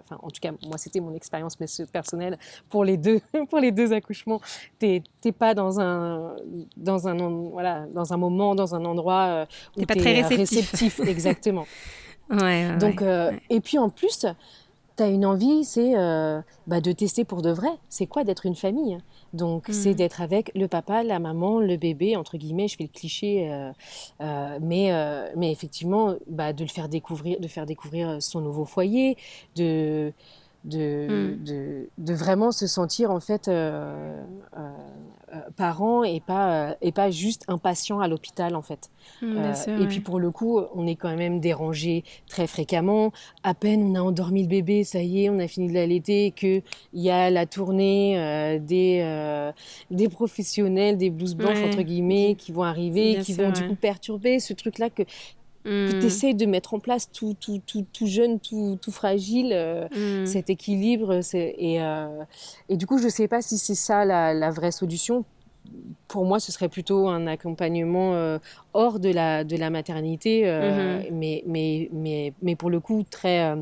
[0.00, 1.56] enfin, en tout cas, moi, c'était mon expérience
[1.92, 2.36] personnelle
[2.70, 4.40] pour les deux, pour les deux accouchements.
[4.80, 6.34] Tu n'es pas dans un,
[6.76, 7.14] dans, un,
[7.52, 10.72] voilà, dans un moment, dans un endroit euh, où tu es pas très réceptif.
[10.72, 11.66] réceptif exactement.
[12.30, 14.26] Donc, euh, Et puis en plus,
[14.96, 17.70] tu as une envie, c'est euh, bah, de tester pour de vrai.
[17.88, 18.98] C'est quoi d'être une famille?
[19.32, 19.94] Donc, c'est mmh.
[19.94, 23.50] d'être avec le papa, la maman, le bébé, entre guillemets, je fais le cliché,
[24.20, 24.92] euh, mais,
[25.36, 29.16] mais effectivement, bah, de le faire découvrir, de faire découvrir son nouveau foyer,
[29.56, 30.12] de
[30.64, 31.44] de, mmh.
[31.44, 34.22] de, de, vraiment se sentir en fait euh,
[34.56, 34.70] euh,
[35.34, 38.90] euh parent et pas, et pas juste un patient à l'hôpital en fait.
[39.20, 43.12] Mmh, et puis pour le coup, on est quand même dérangé très fréquemment.
[43.42, 46.30] À peine on a endormi le bébé, ça y est, on a fini de l'allaiter,
[46.30, 49.52] qu'il y a la tournée des,
[49.90, 54.38] des professionnels, des blouses blanches entre guillemets, qui vont arriver, qui vont du coup perturber
[54.38, 55.02] ce truc-là que,
[55.64, 59.50] que tu essaies de mettre en place tout, tout, tout, tout jeune, tout, tout fragile,
[59.52, 59.88] euh,
[60.22, 60.26] mm.
[60.26, 61.20] cet équilibre.
[61.34, 62.22] Et, euh,
[62.68, 65.24] et du coup, je ne sais pas si c'est ça la, la, vraie solution.
[66.08, 68.38] Pour moi, ce serait plutôt un accompagnement euh,
[68.74, 71.12] hors de la, de la maternité, mm-hmm.
[71.12, 73.56] mais, mais, mais, mais pour le coup, très,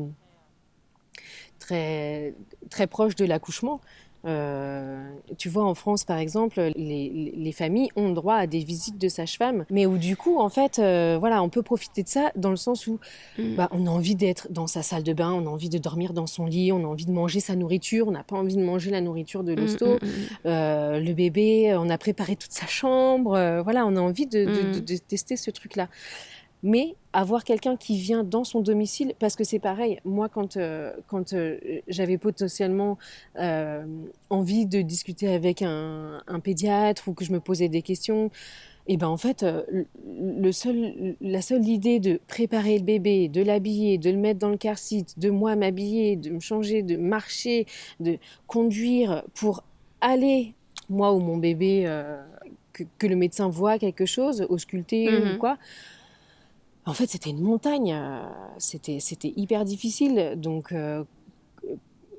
[1.59, 2.33] très,
[2.69, 3.79] très proche de l'accouchement.
[4.25, 5.03] Euh,
[5.37, 9.09] tu vois, en France, par exemple, les, les, familles ont droit à des visites de
[9.09, 12.49] sage-femme, mais où du coup, en fait, euh, voilà, on peut profiter de ça dans
[12.49, 12.99] le sens où
[13.37, 13.55] mm.
[13.55, 16.13] bah, on a envie d'être dans sa salle de bain, on a envie de dormir
[16.13, 18.63] dans son lit, on a envie de manger sa nourriture, on n'a pas envie de
[18.63, 19.99] manger la nourriture de mm, l'hosto, mm,
[20.45, 24.79] euh, le bébé, on a préparé toute sa chambre, voilà, on a envie de, de,
[24.79, 25.89] de tester ce truc-là
[26.63, 30.93] mais avoir quelqu'un qui vient dans son domicile, parce que c'est pareil, moi quand, euh,
[31.07, 32.97] quand euh, j'avais potentiellement
[33.37, 33.85] euh,
[34.29, 38.31] envie de discuter avec un, pédiatre ou que je me posais des questions,
[38.85, 39.45] et eh ben en fait,
[40.05, 44.49] le seul, la seule idée de préparer le bébé, de l'habiller, de le mettre dans
[44.49, 47.65] le car seat, de moi m'habiller, de me changer, de marcher,
[48.01, 49.63] de conduire pour
[50.01, 50.53] aller,
[50.89, 51.85] moi ou mon bébé,
[52.73, 55.57] que, le médecin voit quelque chose, ausculter ou mmh quoi,
[56.85, 57.93] en fait, c'était une montagne.
[57.93, 58.23] Euh,
[58.57, 60.33] c'était, c'était hyper difficile.
[60.37, 61.03] Donc, euh,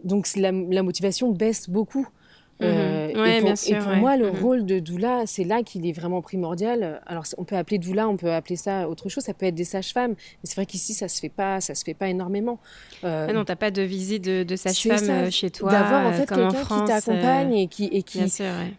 [0.05, 2.07] donc la, motivation baisse beaucoup.
[2.62, 4.38] Euh, et, pour, bien sûr, et pour moi, le mhm.
[4.38, 7.03] rôle de doula, c'est là qu'il est vraiment primordial.
[7.05, 9.24] Alors, on peut appeler doula, on peut appeler ça autre chose.
[9.24, 11.83] Ça peut être des sages-femmes, mais c'est vrai qu'ici, ça se fait pas, ça se
[11.83, 12.61] fait pas énormément.
[13.03, 16.29] Euh, ah non, t'as pas de visite de, de sage-femme chez toi, d'avoir en fait
[16.29, 18.20] quelqu'un qui t'accompagne et qui, et qui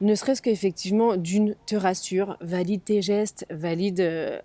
[0.01, 4.41] ne serait-ce qu'effectivement d'une te rassure, valide tes gestes, valide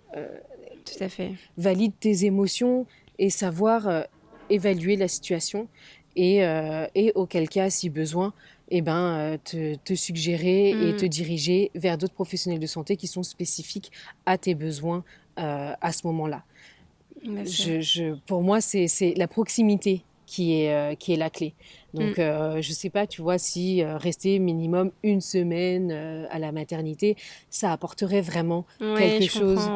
[0.85, 1.31] tout à fait.
[1.57, 2.85] Valide tes émotions
[3.19, 4.01] et savoir euh,
[4.49, 5.67] évaluer la situation
[6.15, 8.33] et, euh, et, auquel cas, si besoin,
[8.69, 10.97] eh ben, euh, te, te, suggérer et mm.
[10.97, 13.91] te diriger vers d'autres professionnels de santé qui sont spécifiques
[14.25, 15.03] à tes besoins
[15.37, 16.43] à ce moment-là.
[17.23, 21.53] Je, je, pour moi, c'est la proximité qui est, qui est la clé.
[21.93, 22.61] Donc, mm.
[22.61, 25.91] je ne sais pas, tu vois, si rester minimum une semaine
[26.29, 27.17] à la maternité,
[27.49, 29.69] ça apporterait vraiment quelque chose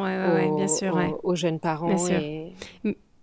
[1.23, 1.95] aux, jeunes parents.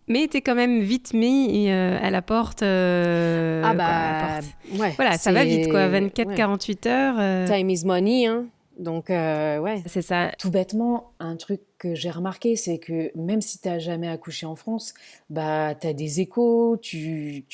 [0.09, 2.62] Mais tu es quand même vite mis à la porte.
[2.62, 4.40] ah bah,
[4.79, 5.88] Ouais, voilà, ça va vite, quoi.
[5.88, 7.47] 24-48 heures.
[7.47, 8.47] Time is money, hein.
[8.79, 9.83] Donc, euh, ouais.
[9.87, 10.33] C'est ça.
[10.38, 14.47] Tout bêtement, un truc que j'ai remarqué, c'est que même si tu n'as jamais accouché
[14.47, 14.95] en France,
[15.31, 17.45] bah, tu as des échos, tu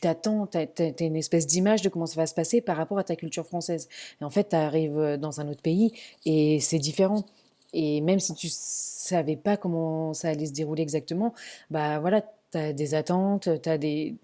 [0.00, 3.04] t'attends, tu as, une espèce d'image de comment ça va se passer par rapport à
[3.04, 3.88] ta culture française.
[4.20, 5.92] Et en fait, tu arrives dans un autre pays
[6.26, 7.24] et c'est différent.
[7.72, 11.32] Et même si tu savais pas comment ça allait se dérouler exactement,
[11.70, 14.16] bah voilà, tu as des attentes, tu as des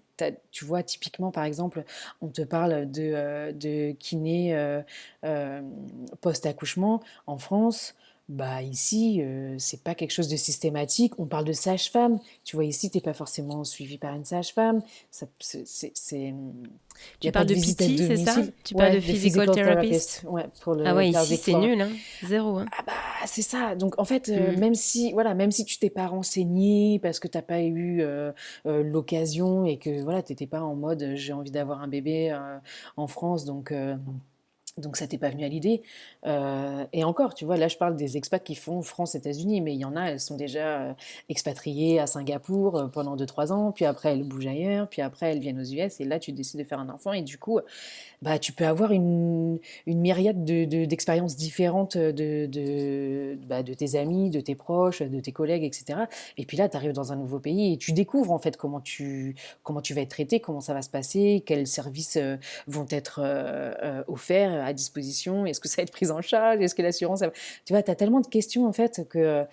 [0.51, 1.83] tu vois, typiquement, par exemple,
[2.21, 4.81] on te parle de, euh, de kiné euh,
[5.23, 5.61] euh,
[6.21, 7.95] post-accouchement en France.
[8.27, 9.21] Bah ici,
[9.59, 11.13] c'est pas quelque chose de systématique.
[11.19, 12.19] On parle de sage-femme.
[12.43, 14.81] Tu vois, ici, tu n'es pas forcément suivi par une sage-femme.
[15.11, 16.33] C'est,
[17.19, 18.41] tu parles de, de PT, c'est ça?
[18.63, 20.25] Tu parles de physical therapist?
[20.27, 21.89] Ouais, pour le ah ouais, ici, c'est nul, hein.
[22.23, 22.57] Zéro.
[22.57, 22.65] Hein.
[22.75, 22.93] Ah bah,
[23.27, 23.75] c'est ça.
[23.75, 24.59] Donc, en fait, mm.
[24.59, 28.03] même si, voilà, même si tu t'es pas renseigné parce que tu n'as pas eu
[28.65, 32.35] l'occasion et que, voilà, tu n'étais pas en mode j'ai envie d'avoir un bébé
[32.97, 33.71] en France, donc
[34.77, 35.83] donc ça t'est pas venu à l'idée.
[36.25, 39.79] Euh, et encore, tu vois, là je parle des expats qui font France-États-Unis, mais il
[39.79, 40.93] y en a, elles sont déjà euh,
[41.29, 45.39] expatriées à Singapour euh, pendant 2-3 ans, puis après elles bougent ailleurs, puis après elles
[45.39, 47.59] viennent aux US, et là tu décides de faire un enfant, et du coup,
[48.21, 54.29] bah, tu peux avoir une, myriade d'expériences de, différentes de, de, bah, de, tes amis,
[54.29, 55.99] de tes proches, de tes collègues, etc.
[56.37, 58.81] Et puis là, tu arrives dans un nouveau pays et tu découvres en fait comment
[58.81, 62.17] tu, comment tu vas être traité, comment ça va se passer, quels services
[62.67, 63.21] vont être
[64.07, 65.45] offerts à disposition?
[65.45, 66.61] Est-ce que ça va être pris en charge?
[66.61, 67.23] Est-ce que l'assurance...
[67.65, 69.45] Tu vois, tu as tellement de questions en fait que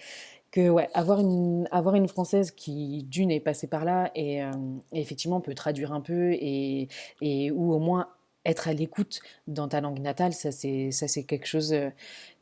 [0.53, 4.51] que ouais, avoir une avoir une française qui d'une est passée par là et, euh,
[4.93, 6.89] effectivement peut traduire un peu et,
[7.21, 8.09] et ou au moins
[8.45, 11.91] être à l'écoute dans ta langue natale, ça c'est quelque chose euh,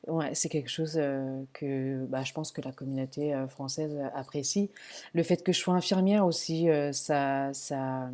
[0.08, 4.70] ouais, c'est quelque chose euh, que bah, je pense que la communauté française apprécie.
[5.12, 8.10] Le fait que je sois infirmière aussi, ça ça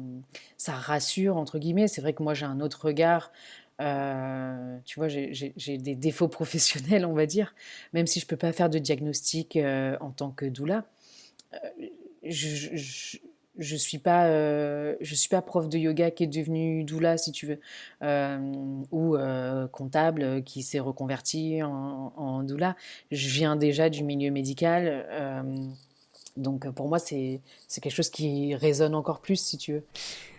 [0.59, 1.89] ça rassure entre guillemets.
[1.89, 3.33] C'est vrai que moi j'ai un autre regard
[3.79, 7.55] tu vois, j'ai des défauts professionnels, on va dire,
[7.93, 9.59] même si je ne peux pas faire de diagnostic
[10.01, 10.85] en tant que doula.
[12.23, 12.77] Je,
[13.57, 14.29] je, suis pas,
[15.03, 17.61] suis pas prof de yoga qui est devenu doula, si tu veux,
[18.91, 19.17] ou
[19.73, 22.77] comptable qui s'est reconverti en, doula.
[23.11, 25.07] Je viens déjà du milieu médical.
[26.37, 29.85] Donc pour moi, c'est quelque chose qui résonne encore plus, si tu veux.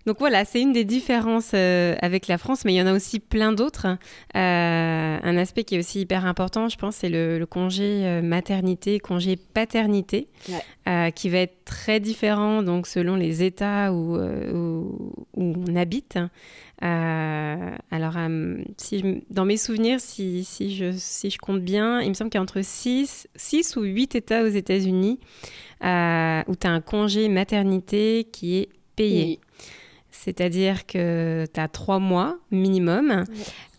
[0.08, 2.94] Donc voilà, c'est une des différences euh, avec la France, mais il y en a
[2.94, 3.88] aussi plein d'autres.
[3.88, 3.98] Euh,
[5.22, 9.36] un aspect qui est aussi hyper important, je pense, c'est le, congé euh, maternité, congé
[9.36, 10.30] paternité,
[11.14, 16.18] qui va être très différent donc selon les États où, où, on habite.
[16.82, 18.16] Alors,
[18.78, 22.38] si dans mes souvenirs, si, si, je, si je compte bien, il me semble qu'il
[22.38, 25.20] y a entre 6, 6 ou 8 États aux États-Unis
[25.82, 29.40] où tu as un congé maternité qui est payé.
[30.12, 33.24] C'est-à-dire que tu as trois mois minimum.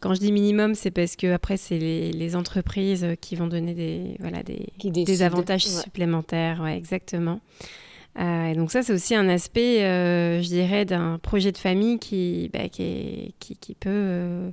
[0.00, 4.16] Quand je dis minimum, c'est parce que après c'est les, entreprises qui vont donner des,
[4.20, 6.60] voilà, des, des avantages supplémentaires.
[6.62, 7.40] Ouais, exactement.
[8.18, 11.98] Euh, et donc ça, c'est aussi un aspect, euh, je dirais, d'un projet de famille
[11.98, 13.90] qui, bah, qui, qui, qui, peut...
[13.90, 14.50] Euh,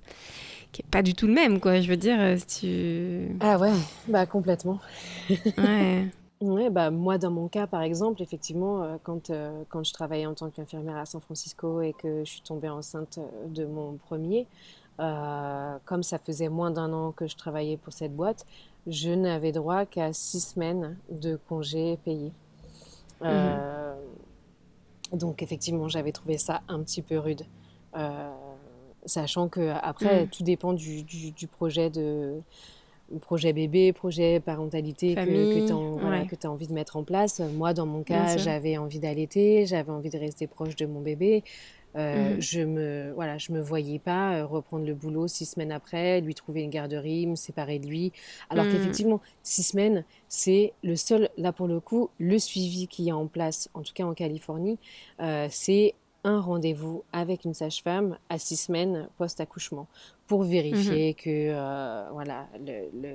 [0.71, 1.80] qui est pas du tout le même, quoi.
[1.82, 3.38] Je veux dire, si tu...
[3.39, 3.71] Ah ouais,
[4.08, 4.80] bah complètement.
[5.30, 6.08] ouais.
[6.41, 9.32] Ouais, bah, moi, dans mon cas, par exemple, effectivement, quand,
[9.69, 13.19] quand je travaillais en tant qu'infirmière à San Francisco et que je suis tombée enceinte
[13.47, 14.45] de mon premier,
[14.97, 18.45] comme ça faisait moins d'un an que je travaillais pour cette boîte,
[18.86, 22.34] je n'avais droit qu'à six semaines de congés payés.
[23.21, 23.28] Mmh
[25.13, 27.43] donc, effectivement, j'avais trouvé ça un petit peu rude.
[29.06, 30.28] sachant que après, mmh.
[30.30, 32.41] tout dépend du, du, du projet de
[33.21, 37.39] projet bébé, projet parentalité que, tu as, envie de mettre en place.
[37.39, 41.43] Moi, dans mon cas, j'avais envie d'allaiter, j'avais envie de rester proche de mon bébé.
[41.95, 42.36] Euh.
[42.39, 46.62] Je me voilà, je me voyais pas reprendre le boulot six semaines après, lui trouver
[46.62, 48.12] une garderie, me séparer de lui.
[48.49, 48.71] Alors mhm.
[48.71, 53.27] qu'effectivement, six semaines, c'est le seul là pour le coup le suivi qui est en
[53.27, 54.77] place, en tout cas en Californie,
[55.21, 55.93] euh, c'est
[56.25, 59.88] un rendez-vous avec une sage-femme à six semaines post-accouchement
[60.27, 62.47] pour vérifier mmh que euh, voilà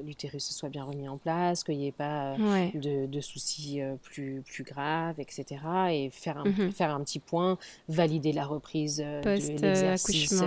[0.04, 4.42] l'utérus soit bien remis en place, qu'il n'y ait pas euh, de, soucis euh, plus,
[4.46, 5.44] plus graves, etc.
[5.90, 10.42] Et faire un, mmh faire un petit point, valider la reprise de l'exercice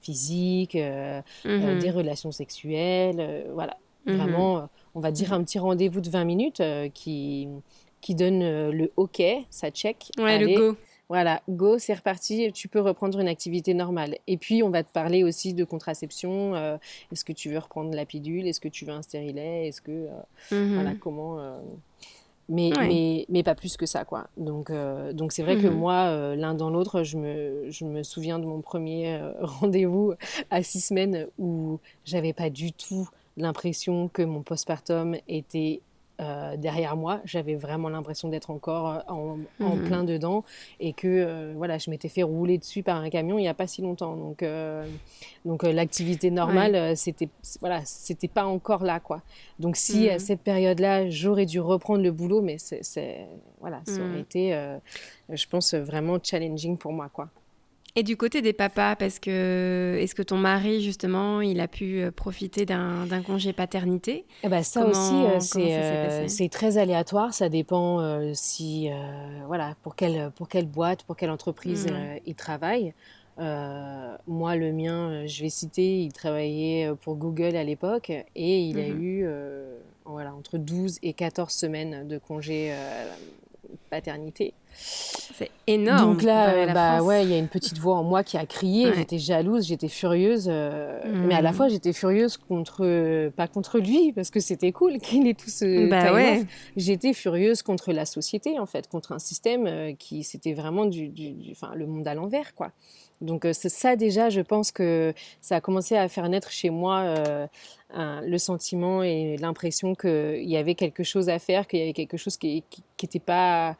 [0.00, 3.76] physique, mmh des relations sexuelles, voilà.
[4.06, 7.48] Vraiment, on va dire un petit rendez-vous de 20 minutes qui,
[8.02, 10.10] qui donne le OK, ça check.
[10.18, 10.76] Ouais, le go.
[11.10, 14.16] Voilà, go, c'est reparti, tu peux reprendre une activité normale.
[14.26, 16.54] Et puis, on va te parler aussi de contraception.
[16.54, 16.78] euh,
[17.12, 19.90] est-ce que tu veux reprendre la pilule Est-ce que tu veux un stérilet Est-ce que,
[19.92, 20.08] euh,
[20.50, 20.74] Mhm.
[20.74, 21.60] voilà, comment euh,
[22.48, 22.88] mais, Ouais.
[22.88, 24.28] mais, mais pas plus que ça, quoi.
[24.38, 24.70] Donc,
[25.12, 25.74] donc c'est vrai que Mhm.
[25.74, 30.14] moi, l'un dans l'autre, je me, je me souviens de mon premier rendez-vous
[30.50, 35.80] à six semaines où j'avais pas du tout l'impression que mon postpartum était
[36.20, 37.20] euh, derrière moi.
[37.24, 39.84] J'avais vraiment l'impression d'être encore euh, en, en Mhm.
[39.84, 40.44] plein dedans
[40.78, 43.54] et que euh, voilà, je m'étais fait rouler dessus par un camion il n'y a
[43.54, 44.16] pas si longtemps.
[44.16, 44.88] Donc, euh,
[45.44, 47.28] donc l'activité normale, c'était
[47.60, 49.22] voilà, c'était pas encore là, quoi.
[49.58, 50.18] Donc si à Mhm.
[50.20, 53.26] cette période-là, j'aurais dû reprendre le boulot, mais c'est,
[53.60, 54.10] voilà, ça Mhm.
[54.10, 54.78] aurait été, euh,
[55.30, 57.28] je pense, vraiment challenging pour moi, quoi.
[57.96, 62.00] Et du côté des papas, parce que est-ce que ton mari, justement, il a pu
[62.00, 64.24] euh, profiter d'un congé paternité?
[64.42, 67.32] Eh ben, ça Comment- aussi, euh, c'est, euh, c'est très aléatoire.
[67.32, 68.88] Ça dépend euh, si,
[69.46, 72.18] voilà, pour quelle, pour quelle boîte, pour quelle entreprise Mhm.
[72.26, 72.94] il travaille.
[73.38, 78.88] Moi, le mien, je vais citer, il travaillait pour Google à l'époque et il a
[78.88, 79.00] Mhm.
[79.02, 79.26] eu
[80.04, 82.72] voilà, entre 12 et 14 semaines de congé
[83.90, 84.54] paternité.
[84.76, 86.14] C'est énorme.
[86.14, 87.06] Donc là, euh, bah France.
[87.06, 88.86] ouais, il y a une petite voix en moi qui a crié.
[88.88, 88.94] Ouais.
[88.96, 94.12] J'étais jalouse, j'étais furieuse, euh, mais à la fois j'étais furieuse contre, pas contre lui
[94.12, 96.44] parce que c'était cool qu'il ait tout ce Bah ouais.
[96.76, 101.08] J'étais furieuse contre la société en fait, contre un système euh, qui c'était vraiment du,
[101.08, 102.72] du- du- enfin le monde à l'envers quoi.
[103.20, 106.70] Donc euh, c'est ça déjà, je pense que ça a commencé à faire naître chez
[106.70, 107.46] moi euh,
[107.96, 112.16] le sentiment et l'impression qu'il y avait quelque chose à faire, qu'il y avait quelque
[112.16, 112.64] chose qui
[113.02, 113.76] n'était pas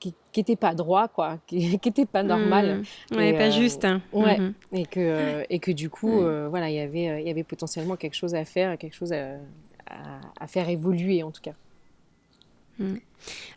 [0.00, 2.82] qui, qui était pas droit quoi, qui n'était pas normal.
[3.10, 3.84] Ouais, Et, pas euh, juste.
[3.84, 4.00] hein.
[4.12, 4.38] ouais.
[4.38, 4.54] Mhm.
[4.72, 6.24] et que et que du coup Ouais.
[6.24, 8.94] euh, voilà il y avait euh, il y avait potentiellement quelque chose à faire, quelque
[8.94, 9.38] chose à,
[9.90, 11.54] à, à faire évoluer en tout cas.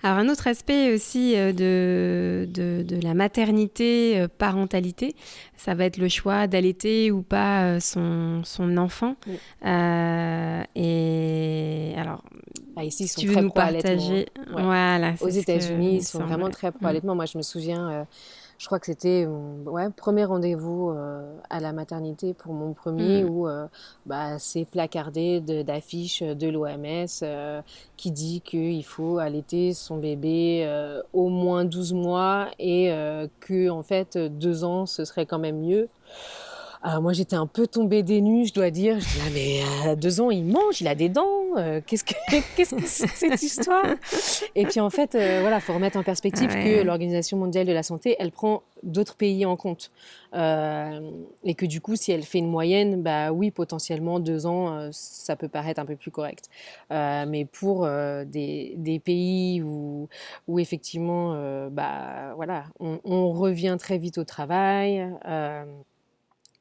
[0.03, 5.15] Alors un autre aspect aussi euh, de, de, de la maternité, euh, parentalité,
[5.55, 9.15] ça va être le choix d'allaiter ou pas euh, son, son enfant.
[9.27, 9.37] Oui.
[9.65, 12.23] Euh, et alors,
[12.75, 14.55] Ah, ici ils sont tu veux très nous partager, hein.
[14.55, 14.63] Ouais.
[14.63, 16.85] voilà, Aux États-Unis, il ils sont vraiment très Mm.
[16.85, 17.15] allaitement.
[17.15, 18.03] Moi, je me souviens, euh,
[18.61, 19.25] je crois que c'était
[19.65, 23.29] ouais, premier rendez-vous euh, à la maternité pour mon premier, Mm.
[23.29, 23.65] où euh,
[24.05, 27.63] bah, c'est placardé d'affiches de, l'OMS euh,
[27.97, 33.67] qui dit qu'il faut allaiter son bébé euh, au moins 12 mois et euh, que
[33.71, 35.89] en fait deux ans ce serait quand même mieux.
[36.83, 38.99] Alors moi j'étais un peu tombée des nues, je dois dire.
[38.99, 39.29] Je dis ah
[39.85, 41.27] mais à deux ans il mange, il a des dents.
[41.57, 42.13] euh, qu'est-ce que
[42.55, 43.85] qu'est-ce que c'est que cette histoire?
[44.55, 46.63] Et puis en fait euh, voilà, faut remettre en perspective Ah ouais.
[46.63, 49.91] que l'Organisation mondiale de la santé, elle prend d'autres pays en compte
[50.33, 51.01] Euh,
[51.43, 54.89] et que du coup si elle fait une moyenne, bah oui potentiellement deux ans, euh,
[54.91, 56.45] ça peut paraître un peu plus correct.
[56.91, 60.07] Euh, mais pour euh, des, des pays où
[60.47, 65.05] où effectivement euh, bah voilà, on, on revient très vite au travail.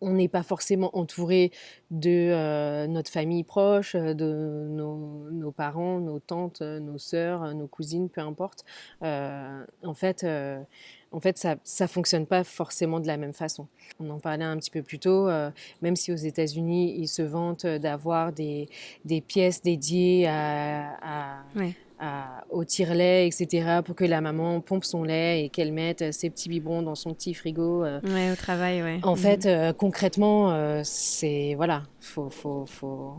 [0.01, 1.53] On n'est pas forcément entouré
[1.91, 7.67] de euh, notre famille proche, euh, de nos, parents, nos tantes, euh, nos sœurs, nos
[7.67, 8.65] cousines, peu importe.
[9.03, 10.27] En fait,
[11.13, 13.67] en fait ça ne fonctionne pas forcément de la même façon.
[13.99, 15.29] On en parlait un petit peu plus tôt,
[15.83, 18.69] même si aux États-Unis, ils se vantent d'avoir des,
[19.05, 21.43] des pièces dédiées à.
[22.01, 26.31] À- au tire-lait, etc., pour que la maman pompe son lait et qu'elle mette ses
[26.31, 27.85] petits biberons dans son petit frigo.
[27.85, 28.99] euh, Ouais, au travail, ouais.
[29.03, 29.17] en Mhm.
[29.19, 33.15] fait, euh, concrètement, euh, c'est voilà, faut, faut, faut,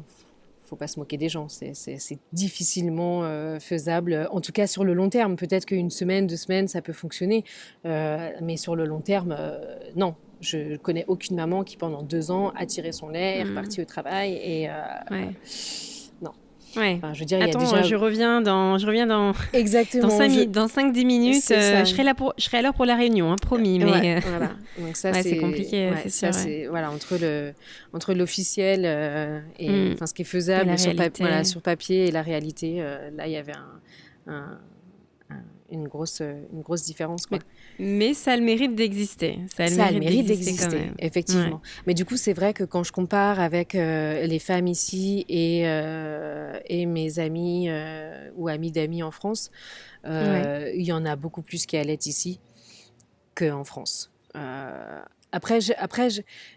[0.63, 1.47] faut pas se moquer des gens.
[1.49, 1.73] C'est,
[2.33, 4.27] difficilement euh, faisable.
[4.31, 7.43] En tout cas, sur le long terme, peut-être qu'une semaine, deux semaines, ça peut fonctionner,
[7.85, 9.59] Euh, mais sur le long terme, euh,
[9.95, 10.15] non.
[10.39, 13.49] Je connais aucune maman qui pendant deux ans a tiré son lait, est Mhm.
[13.51, 14.73] repartie au travail et euh,
[15.11, 15.29] Ouais.
[16.75, 16.81] Non.
[16.81, 16.95] Ouais.
[16.97, 19.33] Enfin, je veux dire, il y a Attends, déjà je reviens dans, je reviens dans,
[19.53, 20.03] exactement.
[20.07, 21.41] dans 5 je- dans 5-10 minutes.
[21.41, 21.77] C'est ça.
[21.77, 23.79] euh, je serai là pour, je serai à l'heure pour la réunion, hein, promis.
[23.79, 24.51] Mais Ouais, euh, voilà.
[24.79, 27.53] Donc ça, Ouais, c'est compliqué, ouais, ça, c'est- voilà entre le
[27.93, 29.91] entre l'officiel euh, et Mm.
[29.93, 31.23] enfin ce qui est faisable sur, pa- réalité.
[31.23, 32.77] voilà, sur papier et la réalité.
[32.79, 33.53] euh, là, il y avait
[34.27, 34.57] un-
[35.71, 37.25] une grosse euh, une grosse différence.
[37.25, 37.39] Quoi.
[37.79, 39.39] mais ça a le mérite d'exister.
[39.55, 41.61] Ça a le Ça mérite, d'exister effectivement.
[41.87, 45.63] Mais du coup, c'est vrai que quand je compare avec euh, les femmes ici et,
[45.65, 49.51] euh, et mes amis euh, ou amis d'amis en France,
[50.05, 52.39] il y en a beaucoup plus qui allaitent ici
[53.35, 54.11] qu'en France.
[55.33, 56.09] Après, je, après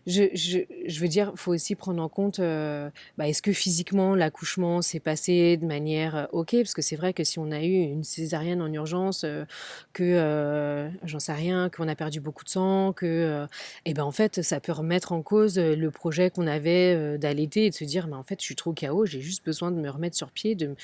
[0.07, 4.99] je, veux dire, faut aussi prendre en compte, euh, bah, est-ce que physiquement l'accouchement s'est
[4.99, 6.57] passé de manière euh, OK?
[6.57, 9.45] Parce que c'est vrai que si on a eu une césarienne en urgence, euh,
[9.93, 13.47] que j'en sais rien, qu'on a perdu beaucoup de sang, que, euh,
[13.85, 17.71] eh ben en fait, ça peut remettre en cause le projet qu'on avait d'allaiter et
[17.71, 19.89] de se dire, mais en fait, je suis trop KO, j'ai juste besoin de me
[19.89, 20.75] remettre sur pied, de,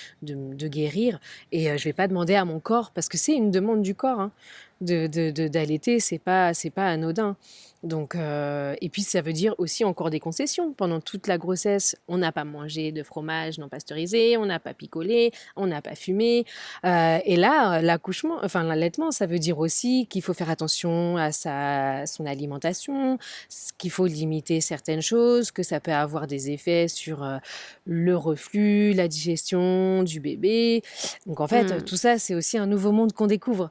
[0.68, 1.18] guérir,
[1.50, 4.20] et je vais pas demander à mon corps, parce que c'est une demande du corps.
[4.20, 4.32] hein.
[4.80, 7.36] De d'allaiter, c'est pas c'est pas anodin.
[7.82, 10.72] Donc, euh, et puis ça veut dire aussi encore des concessions.
[10.74, 14.74] Pendant toute la grossesse, on n'a pas mangé de fromage non pasteurisé, on n'a pas
[14.74, 16.44] picolé, on n'a pas fumé.
[16.84, 21.32] Euh, et là, l'accouchement, enfin l'allaitement, ça veut dire aussi qu'il faut faire attention à
[21.32, 23.18] sa, son alimentation,
[23.78, 27.38] qu'il faut limiter certaines choses, que ça peut avoir des effets sur euh,
[27.86, 30.82] le reflux, la digestion du bébé.
[31.26, 31.84] Donc en fait, mmh.
[31.84, 33.70] tout ça, c'est aussi un nouveau monde qu'on découvre.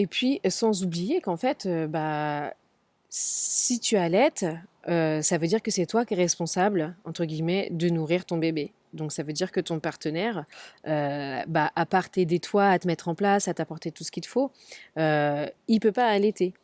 [0.00, 2.52] Et puis, sans oublier qu'en fait, bah,
[3.08, 4.46] si tu allaites,
[4.88, 8.36] euh, ça veut dire que c'est toi qui es responsable, entre guillemets, de nourrir ton
[8.36, 8.72] bébé.
[8.92, 10.44] Donc ça veut dire que ton partenaire,
[10.86, 14.10] euh, bah, à part t'aider toi à te mettre en place, à t'apporter tout ce
[14.12, 14.52] qu'il te faut,
[14.98, 16.54] euh, il peut pas allaiter.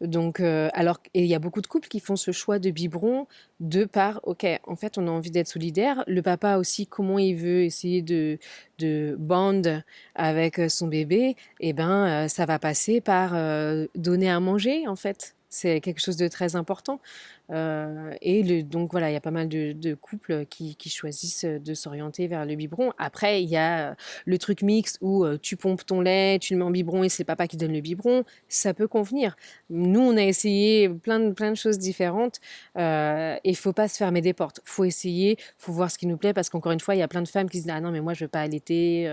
[0.00, 3.26] Donc, euh, alors, il y a beaucoup de couples qui font ce choix de biberon
[3.60, 6.04] de par, ok, en fait, on a envie d'être solidaire.
[6.06, 8.38] Le papa aussi, comment il veut essayer de,
[8.78, 9.82] de bond
[10.14, 13.32] avec son bébé, eh ben, ça va passer par
[13.94, 15.34] donner à manger, en fait.
[15.48, 17.00] C'est quelque chose de très important.
[17.50, 21.74] Euh, et le, donc voilà, il y a pas mal de, couples qui, choisissent de
[21.74, 22.92] s'orienter vers le biberon.
[22.98, 23.94] Après, il y a euh,
[24.24, 27.08] le truc mixte où euh, tu pompes ton lait, tu le mets en biberon et
[27.08, 28.24] c'est papa qui donne le biberon.
[28.48, 29.36] Ça peut convenir.
[29.70, 32.40] Nous, on a essayé plein de, plein de choses différentes
[32.76, 34.60] et il faut pas se fermer des portes.
[34.64, 37.08] faut essayer, faut voir ce qui nous plaît parce qu'encore une fois, il y a
[37.08, 39.10] plein de femmes qui se disent Ah non, mais moi, je veux pas allaiter,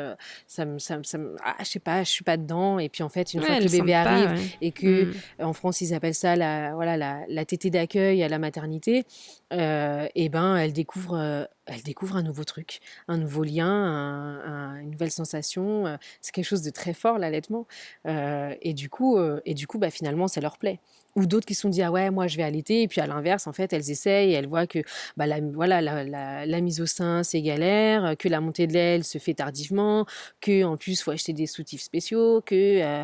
[0.47, 2.79] ça me, ça, ça ah, je sais pas, je suis pas dedans.
[2.79, 5.13] Et puis en fait, une fois que le bébé arrive et que mmh.
[5.39, 9.05] en France, ils appellent ça la, voilà, la, la tétée d'accueil, à la maternité,
[9.51, 14.91] euh, et ben elle découvre, euh, elle découvre un nouveau truc, un nouveau lien, une
[14.91, 15.87] nouvelle sensation.
[15.87, 17.67] Euh, c'est quelque chose de très fort l'allaitement.
[18.05, 20.79] et du coup, et du coup, bah finalement, ça leur plaît
[21.15, 23.05] ou d'autres qui se sont dit ah ouais moi je vais allaiter et puis à
[23.05, 24.79] l'inverse en fait elles essayent elles voient que
[25.15, 29.19] bah, la, voilà la, mise au sein c'est galère que la montée de lait se
[29.19, 30.07] fait tardivement
[30.41, 33.03] que en plus faut acheter des soutifs spéciaux que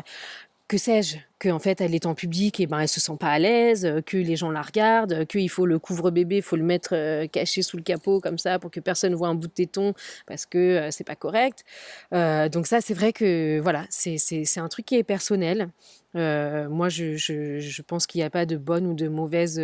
[0.70, 3.40] que sais-je, qu'en fait elle est en public et ben elle se sent pas à
[3.40, 6.62] l'aise, euh, que les gens la regardent, euh, qu'il faut le couvre-bébé, il faut le
[6.62, 9.52] mettre euh, caché sous le capot comme ça pour que personne voit un bout de
[9.52, 9.94] téton
[10.28, 11.64] parce que c'est pas correct.
[12.12, 15.70] donc ça c'est vrai que voilà, c'est un truc qui est personnel.
[16.14, 19.60] moi je, je, pense qu'il n'y a pas de bonne ou de mauvaise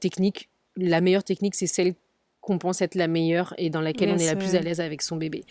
[0.00, 0.48] technique.
[0.76, 1.94] La meilleure technique c'est celle
[2.40, 5.02] qu'on pense être la meilleure et dans laquelle on est la plus à l'aise avec
[5.02, 5.44] son bébé.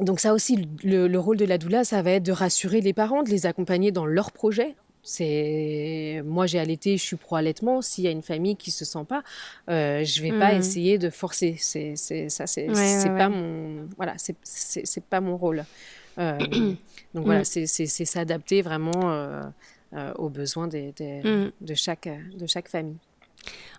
[0.00, 3.22] Donc ça aussi, le, rôle de la doula, ça va être de rassurer les parents,
[3.22, 4.74] de les accompagner dans leur projet.
[5.06, 7.82] C'est moi j'ai allaité, je suis pro allaitement.
[7.82, 9.22] S'il y a une famille qui se sent pas,
[9.68, 10.58] euh, je vais pas mmh.
[10.58, 11.56] essayer de forcer.
[11.58, 11.94] C'est
[12.28, 12.66] ça, c'est
[13.16, 15.64] pas mon voilà, c'est pas mon rôle.
[16.18, 16.38] Euh,
[17.14, 17.66] donc voilà, mmh.
[17.66, 19.42] c'est s'adapter vraiment euh,
[19.92, 21.50] euh, aux besoins des, mmh.
[21.60, 22.96] de chaque de chaque famille.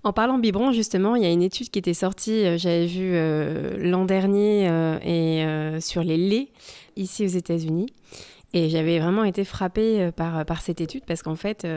[0.05, 3.09] En parlant biberon, justement, il y a une étude qui était sortie, euh, j'avais vu
[3.15, 6.49] euh, l'an dernier, euh, et sur les laits,
[6.95, 7.87] ici aux États-Unis.
[8.53, 11.67] Et j'avais vraiment été frappée par, cette étude parce qu'en fait,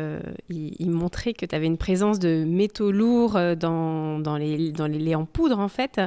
[0.49, 5.01] il, montrait que tu avais une présence de métaux lourds dans, dans, les, dans les
[5.01, 6.01] laits en poudre, en fait,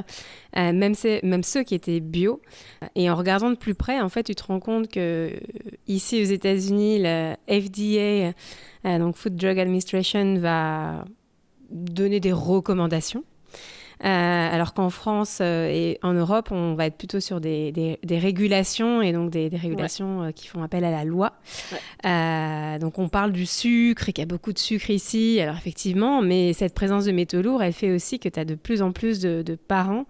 [0.56, 2.40] même, même ceux qui étaient bio.
[2.94, 5.32] Et en regardant de plus près, en fait, tu te rends compte que
[5.88, 8.32] ici aux États-Unis, la FDA,
[8.98, 11.04] donc Food Drug Administration, va
[11.72, 13.24] donner des recommandations.
[14.04, 14.06] Euh,
[14.52, 19.00] alors qu'en France euh, et en Europe, on va être plutôt sur des, des, régulations
[19.00, 21.34] et donc des, régulations euh, qui font appel à la loi.
[22.80, 25.38] donc on parle du sucre et qu'il y a beaucoup de sucre ici.
[25.40, 28.56] Alors effectivement, mais cette présence de métaux lourds, elle fait aussi que tu as de
[28.56, 30.06] plus en plus de, de parents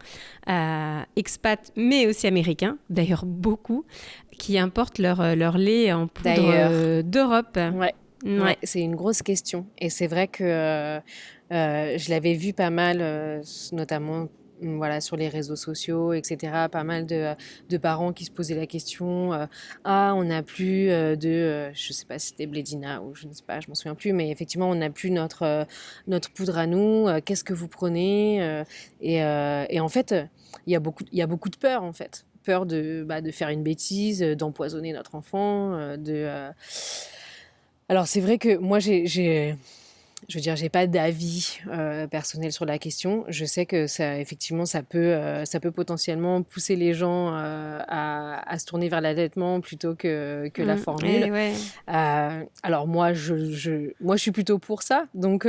[1.16, 3.84] expats, mais aussi américains, d'ailleurs beaucoup,
[4.30, 7.58] qui importent leur, leur lait en poudre d'Europe.
[7.74, 7.94] Ouais.
[8.24, 8.56] Ouais.
[8.62, 9.66] c'est une grosse question.
[9.78, 11.00] Et c'est vrai que
[11.52, 13.42] euh, je l'avais vu pas mal, euh,
[13.72, 14.28] notamment
[14.62, 16.66] mm, voilà, sur les réseaux sociaux, etc.
[16.70, 17.34] Pas mal de,
[17.68, 19.46] de parents qui se posaient la question euh,
[19.84, 21.70] Ah, on n'a plus de.
[21.74, 24.12] je sais pas si c'était Blédina ou je ne sais pas, je m'en souviens plus,
[24.12, 25.66] mais effectivement, on n'a plus notre,
[26.06, 27.06] notre poudre à nous.
[27.24, 28.62] Qu'est-ce que vous prenez
[29.00, 30.14] et, en fait,
[30.66, 32.24] il y, a beaucoup, y a beaucoup de peur, en fait.
[32.44, 35.96] Peur de, bah, de faire une bêtise, d'empoisonner notre enfant.
[35.96, 36.50] de,
[37.88, 39.56] Alors, c'est vrai que moi, j'ai
[40.28, 43.24] je veux dire, j'ai pas d'avis euh, personnel sur la question.
[43.28, 47.78] Je sais que ça, effectivement, ça peut, euh, ça peut potentiellement pousser les gens euh,
[47.88, 50.78] à, à, se tourner vers l'allaitement plutôt que, que la mmh.
[50.78, 51.32] formule.
[51.90, 55.06] Euh, alors moi, je, je, moi, je suis plutôt pour ça.
[55.14, 55.46] Donc,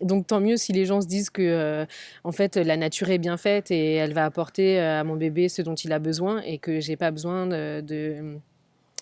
[0.00, 1.86] donc tant mieux si les gens se disent que,
[2.24, 5.62] en fait, la nature est bien faite et elle va apporter à mon bébé ce
[5.62, 8.38] dont il a besoin et que j'ai pas besoin de,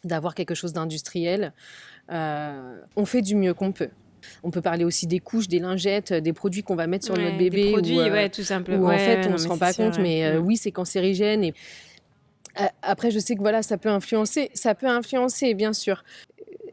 [0.04, 1.52] d'avoir quelque chose d'industriel.
[2.08, 3.90] on fait du mieux qu'on peut.
[4.42, 7.38] On peut parler aussi des couches, des lingettes, des produits qu'on va mettre sur notre
[7.38, 7.64] bébé.
[7.64, 8.88] Des produits, euh, ouais, tout simplement.
[8.88, 11.44] en fait, on ne se rend pas compte, mais euh, oui, c'est cancérigène.
[11.44, 11.54] Et...
[12.82, 16.02] Après, je sais que voilà, ça peut influencer, ça peut influencer, bien sûr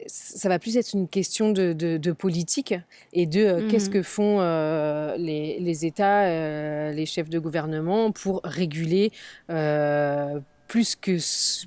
[0.06, 2.76] ça va plus être une question de, de, politique
[3.14, 4.42] et de qu'est-ce mmh que font
[5.18, 9.14] les, les, États, les chefs de gouvernement pour réguler
[10.74, 11.18] plus que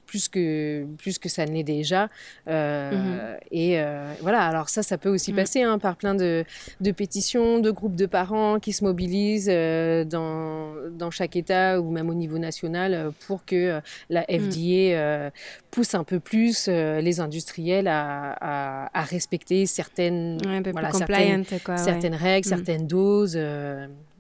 [0.04, 2.10] plus que plus que ça ne l'est déjà
[2.48, 3.38] euh, mhm.
[3.52, 5.36] et euh, voilà alors ça ça peut aussi mhm.
[5.36, 6.44] passer hein, par plein de,
[6.80, 11.92] de, pétitions de groupes de parents qui se mobilisent euh, dans, dans chaque état ou
[11.92, 13.80] même au niveau national pour que
[14.10, 14.50] la mhm.
[14.50, 15.30] FDA
[15.70, 20.38] pousse un peu plus les industriels à, à, respecter certaines
[20.72, 21.44] voilà, certaines,
[21.76, 23.38] certaines règles certaines doses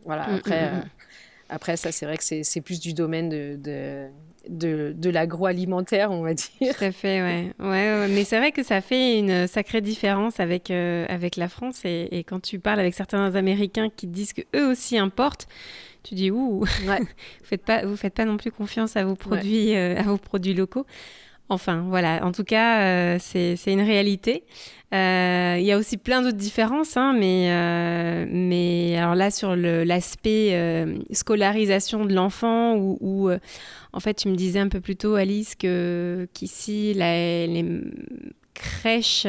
[0.04, 0.70] voilà après
[1.48, 4.08] après ça c'est vrai que c'est plus du domaine de de,
[4.48, 6.76] de l'agroalimentaire, on va dire.
[6.76, 7.52] Tout à fait, ouais.
[7.58, 11.82] ouais, mais c'est vrai que ça fait une sacrée différence avec, euh, avec la France.
[11.84, 15.46] Et, quand tu parles avec certains Américains qui disent qu'eux aussi importent,
[16.02, 17.00] tu dis ouh, ouais.
[17.00, 20.18] vous faites pas, vous faites pas non plus confiance à vos produits, euh, à vos
[20.18, 20.86] produits locaux.
[21.48, 22.24] Enfin, voilà.
[22.24, 24.44] En tout cas, euh, c'est une réalité.
[24.94, 29.54] Euh, il y a aussi plein d'autres différences, hein, mais, euh, mais alors là, sur
[29.56, 33.30] l'aspect scolarisation de l'enfant, où,
[33.92, 37.80] en fait, tu me disais un peu plus tôt, Alice, qu'ici, les
[38.54, 39.26] crèches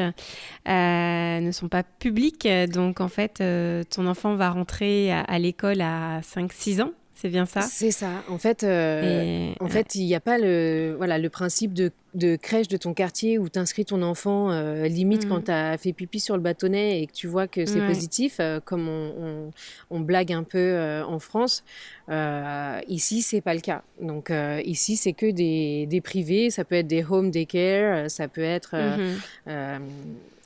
[0.66, 2.48] ne sont pas publiques.
[2.72, 3.42] Donc, en fait,
[3.90, 6.92] ton enfant va rentrer à l'école à 5-6 ans.
[7.20, 7.62] C'est bien ça?
[7.62, 8.22] C'est ça.
[8.28, 12.36] En fait, euh, en fait, il n'y a pas le, voilà, le principe de, de
[12.36, 15.44] crèche de ton quartier où tu inscris ton enfant euh, limite quand mmh.
[15.44, 18.60] tu as fait pipi sur le bâtonnet et que tu vois que c'est positif, euh,
[18.64, 19.50] comme on,
[19.90, 21.64] on, blague un peu en France.
[22.08, 23.82] ici, c'est pas le cas.
[24.00, 24.30] Donc
[24.64, 26.50] ici, c'est que des, des, privés.
[26.50, 29.80] Ça peut être des home daycare, ça peut être mmh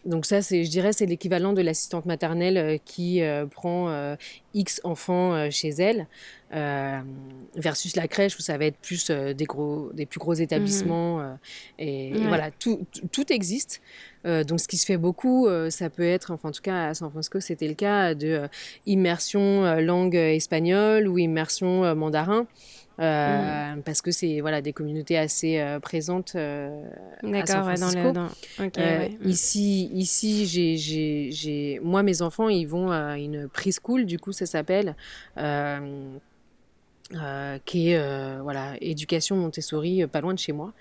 [0.05, 4.17] donc ça, c'est, je dirais, c'est l'équivalent de l'assistante maternelle euh, qui euh, prend euh,
[4.53, 6.07] X enfants chez elle,
[7.57, 11.21] versus la crèche où ça va être plus des gros, des plus gros établissements.
[11.21, 11.39] Mmh.
[11.79, 13.81] et, voilà, tout, tout existe.
[14.25, 17.11] donc ce qui se fait beaucoup, ça peut être, enfin en tout cas à San
[17.11, 18.43] Francisco, c'était le cas de
[18.85, 22.47] immersion langue espagnole ou immersion mandarin.
[23.01, 23.83] Euh, mm.
[23.83, 26.85] parce que c'est voilà des communautés assez euh, présentes euh,
[27.23, 28.13] à San Francisco.
[28.13, 28.29] Dans
[28.59, 29.29] mm.
[29.29, 34.95] Ici, ici, j'ai, moi mes enfants ils vont à une preschool, du coup ça s'appelle.
[37.65, 40.73] qui est voilà éducation Montessori pas loin de chez moi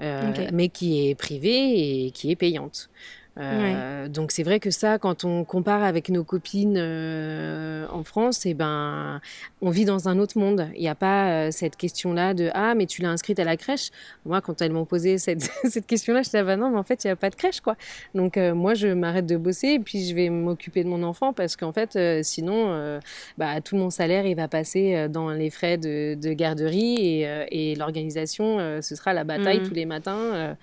[0.00, 2.90] mais qui est privée et qui est payante
[3.38, 8.46] euh, donc c'est vrai que ça, quand on compare avec nos copines euh, en France,
[8.46, 9.20] et eh ben,
[9.60, 10.68] on vit dans un autre monde.
[10.74, 13.56] Il n'y a pas euh, cette question-là de ah mais tu l'as inscrite à la
[13.56, 13.90] crèche?
[14.26, 16.82] Moi, quand elles m'ont posé cette, cette question-là, je disais ah bah non, mais en
[16.82, 17.76] fait il n'y a pas de crèche quoi.
[18.14, 21.56] Donc moi je m'arrête de bosser et puis je vais m'occuper de mon enfant parce
[21.56, 23.00] qu'en fait sinon
[23.36, 27.74] bah, tout mon salaire il va passer dans les frais de, de garderie et, et
[27.74, 29.68] l'organisation ce sera la bataille mmh.
[29.68, 30.56] tous les matins.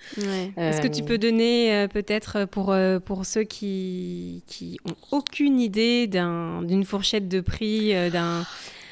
[0.56, 6.06] Est-ce que tu peux donner peut-être pour euh, pour, ceux qui, qui ont aucune idée
[6.06, 8.44] d'une fourchette de prix, euh, d'un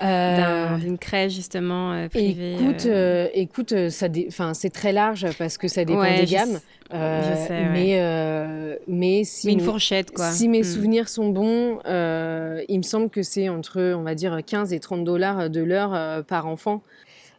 [0.03, 2.87] euh, d'une crèche justement privée Écoute,
[3.33, 4.09] écoute ça
[4.53, 6.59] c'est très large parce que ça dépend des gammes.
[6.93, 10.31] mais, mais si une fourchette quoi.
[10.33, 10.65] Si mes hmm.
[10.65, 15.05] souvenirs sont bons, il me semble que c'est entre on va dire 15 et 30
[15.05, 16.83] dollars de l'heure par enfant.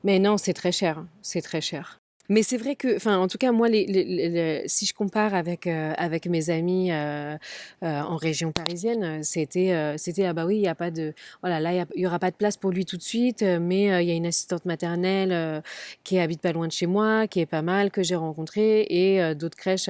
[0.03, 1.99] Mais non, c'est très cher, c'est très cher.
[2.29, 6.25] Mais c'est vrai que, enfin, en tout cas, moi, si je compare avec, euh, avec
[6.27, 7.37] mes amis euh,
[7.83, 11.59] euh, en région parisienne, c'était, c'était ah bah oui, il y a pas de, voilà,
[11.59, 14.11] là, il y, aura pas de place pour lui tout de suite, mais il y
[14.11, 15.61] a une assistante maternelle
[16.03, 19.35] qui habite pas loin de chez moi, qui est pas mal, que j'ai rencontrée, et
[19.35, 19.89] d'autres crèches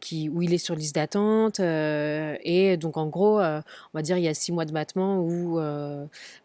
[0.00, 1.60] qui, où il est sur liste d'attente.
[1.60, 3.62] et donc, en gros, on
[3.94, 5.58] va dire, il y a six mois de battement où,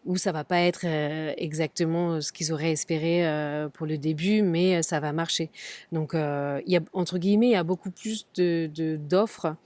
[0.06, 3.26] où ça va pas être exactement ce qu'ils auraient espéré
[3.74, 5.50] pour le début, mais ça va marcher.
[5.92, 8.70] Donc, euh, il y a, entre guillemets, il y a beaucoup plus d'offres.
[8.74, 9.56] De, d'offres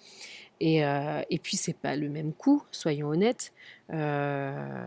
[0.61, 3.53] et, euh, et puis, c'est pas le même coût, soyons honnêtes,
[3.93, 4.87] euh,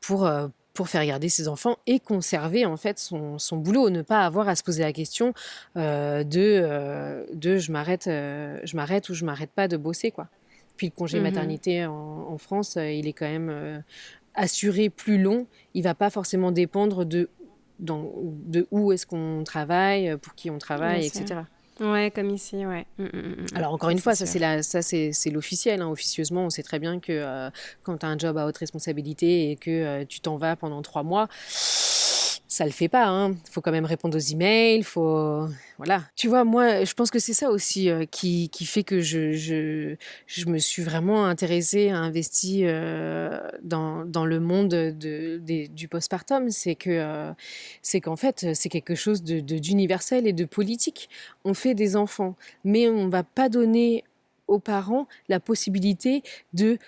[0.00, 0.30] pour,
[0.74, 4.48] pour faire garder ses enfants et conserver en fait son, son, boulot, ne pas avoir
[4.48, 5.34] à se poser la question
[5.74, 10.28] de, de je m'arrête je m'arrête ou je m'arrête pas de bosser quoi.
[10.76, 13.82] Puis le congé mmh maternité en, en, France, il est quand même
[14.38, 15.46] assuré plus long.
[15.74, 17.28] Il va pas forcément dépendre de
[17.78, 21.42] dans, de où est-ce qu'on travaille, pour qui on travaille, etc.
[21.80, 22.86] Ouais, comme ici, ouais.
[22.98, 25.80] Mm, mm, mm, Alors encore une fois, ça c'est la, ça c'est, l'officiel.
[25.80, 25.88] Hein.
[25.88, 27.50] Officieusement, on sait très bien que euh,
[27.82, 30.82] quand tu as un job à haute responsabilité et que euh, tu t'en vas pendant
[30.82, 31.28] trois mois,
[32.58, 33.06] ça le fait pas.
[33.06, 33.36] Hein.
[33.50, 35.46] faut quand même répondre aux emails, faut
[35.78, 36.02] voilà.
[36.16, 39.30] Tu vois, moi, je pense que c'est ça aussi euh, qui, qui, fait que je,
[39.32, 39.94] je,
[40.26, 45.38] je, me suis vraiment intéressée, investie euh, dans, dans, le monde de,
[45.68, 46.50] du postpartum.
[46.50, 47.30] C'est que euh,
[47.80, 51.08] c'est qu'en fait, c'est quelque chose de d'universel et de politique.
[51.44, 52.34] On fait des enfants,
[52.64, 54.02] mais on va pas donner
[54.48, 56.78] aux parents la possibilité de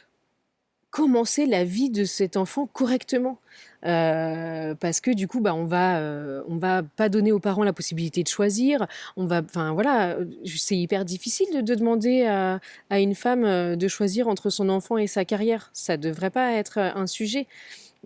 [0.91, 3.39] commencer la vie de cet enfant correctement.
[3.87, 7.65] Euh, parce que du coup, bah, on va, euh, on va pas donner aux parents
[7.65, 8.87] la possibilité de choisir.
[9.17, 12.61] On va, enfin voilà, c'est hyper difficile de, demander à,
[12.91, 15.71] à, une femme euh, de choisir entre son enfant et sa carrière.
[15.73, 17.47] Ça devrait pas être un sujet.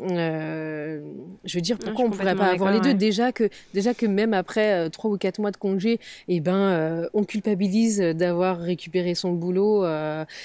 [0.01, 1.01] Euh,
[1.45, 2.95] je veux dire, pourquoi on ne pourrait pas avoir les deux?
[2.95, 6.57] déjà, que, déjà que même après euh, trois ou quatre mois de congé, eh ben,
[6.57, 9.84] euh, on culpabilise d'avoir récupéré son boulot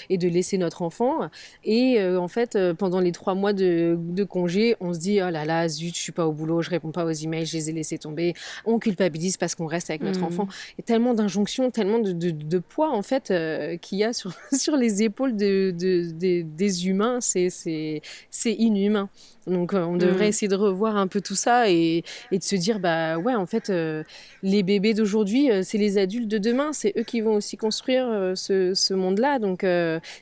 [0.09, 1.29] et de laisser notre enfant.
[1.63, 5.45] Et en fait, pendant les trois mois de, de, congé, on se dit, oh là
[5.45, 7.73] là, zut, je suis pas au boulot, je réponds pas aux emails, je les ai
[7.73, 8.33] laissés tomber.
[8.65, 10.25] On culpabilise parce qu'on reste avec notre mmh.
[10.25, 10.47] enfant.
[10.77, 13.33] Et tellement d'injonctions, tellement de, de, de, poids, en fait,
[13.81, 18.01] qu'il y a sur, sur les épaules de, des humains, c'est
[18.45, 19.09] inhumain.
[19.47, 20.29] Donc euh, on devrait mm.
[20.29, 23.45] essayer de revoir un peu tout ça et, et de se dire bah ouais en
[23.45, 24.03] fait euh,
[24.43, 28.33] les bébés d'aujourd'hui euh, c'est les adultes de demain, c'est eux qui vont aussi construire
[28.35, 29.39] ce, ce monde-là.
[29.39, 29.65] Donc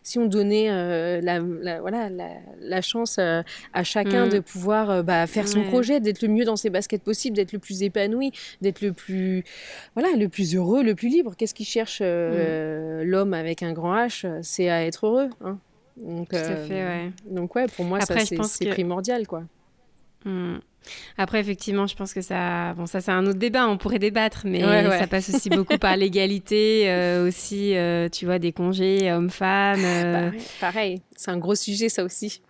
[0.03, 1.39] si on donnait la,
[1.79, 2.29] voilà la,
[2.61, 4.29] la chance à chacun mm.
[4.29, 7.59] de pouvoir bah, faire son projet, d'être le mieux dans ses baskets possible, d'être le
[7.59, 9.43] plus épanoui, d'être le plus
[9.95, 11.35] voilà le plus heureux, le plus libre.
[11.37, 13.03] Qu'est-ce qui cherche mm.
[13.03, 14.27] l'homme avec un grand H?
[14.41, 15.29] C'est à être heureux.
[15.43, 15.57] Hein
[16.01, 17.11] donc, Tout à fait, euh, ouais.
[17.29, 19.43] Donc, ouais, pour moi, Après, ça, c'est primordial, quoi.
[20.25, 20.57] Hmm.
[21.17, 24.43] Après, effectivement, je pense que ça, bon, ça c'est un autre débat, on pourrait débattre,
[24.45, 24.61] mais
[24.97, 29.81] ça passe aussi beaucoup par l'égalité, euh, aussi, euh, tu vois, des congés hommes-femmes.
[29.81, 32.41] Bah pareil, c'est un gros sujet, ça aussi.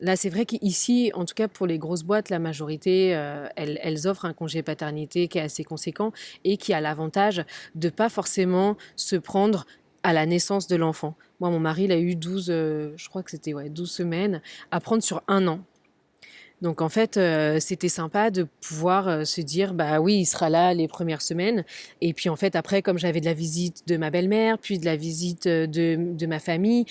[0.00, 3.08] Là, c'est vrai qu'ici, en tout cas pour les grosses boîtes, la majorité,
[3.56, 6.12] elles, elles, offrent un congé paternité qui est assez conséquent
[6.44, 7.42] et qui a l'avantage
[7.74, 9.64] de pas forcément se prendre
[10.06, 11.16] à la naissance de l'enfant.
[11.40, 14.40] Moi, mon mari, il a eu 12, euh, je crois que c'était ouais, 12 semaines
[14.70, 15.58] à prendre sur un an.
[16.62, 20.48] Donc en fait, euh, c'était sympa de pouvoir euh, se dire, bah oui, il sera
[20.48, 21.64] là les premières semaines.
[22.00, 24.84] Et puis en fait, après, comme j'avais de la visite de ma belle-mère, puis de
[24.84, 26.86] la visite de, de ma famille,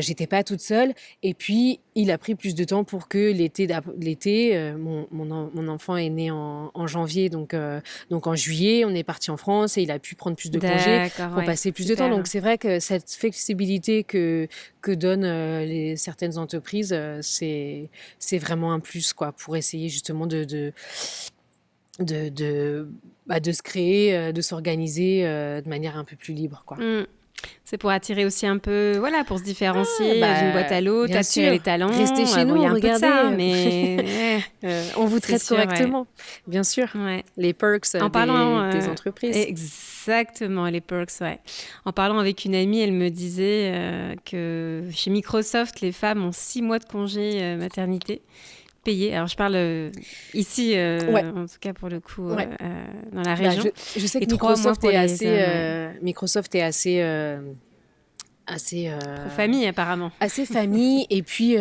[0.00, 0.92] j'étais pas toute seule.
[1.22, 3.66] Et puis il a pris plus de temps pour que l'été,
[3.98, 8.94] l'été, euh, mon, mon, enfant est né en, janvier, donc euh, donc en juillet, on
[8.94, 11.88] est parti en France et il a pu prendre plus de congés pour passer plus
[11.88, 12.08] de temps.
[12.08, 14.46] Donc c'est vrai que cette flexibilité que
[14.80, 17.90] que donnent euh, les certaines entreprises, c'est
[18.20, 20.72] c'est vraiment un plus quoi pour essayer justement de, de
[21.98, 22.88] de, de,
[23.26, 26.62] bah, de se créer, de s'organiser de manière un peu plus libre.
[26.64, 26.76] Quoi.
[26.76, 27.06] Mmh.
[27.64, 31.14] C'est pour attirer aussi un peu, voilà, pour se différencier ah, d'une boîte à l'autre,
[31.14, 31.88] attirer les talents.
[31.88, 32.94] Restez chez nous, regardez.
[32.94, 36.06] Ça, mais euh, on vous traite correctement,
[36.46, 36.88] bien sûr.
[37.36, 39.36] Les perks en parlant, des, euh, entreprises.
[39.36, 41.40] Exactement, les perks, ouais.
[41.84, 46.32] En parlant avec une amie, elle me disait euh, que chez Microsoft, les femmes ont
[46.32, 48.22] six mois de congé maternité
[48.88, 49.14] payé.
[49.14, 49.90] Alors, je parle euh,
[50.32, 50.98] ici, euh,
[51.36, 52.36] en tout cas pour le coup, euh,
[53.12, 53.64] dans la bah, région.
[53.96, 57.02] je, sais que Microsoft est, assez, Microsoft est assez.
[58.46, 58.90] assez
[59.36, 61.58] famille apparemment assez famille et puis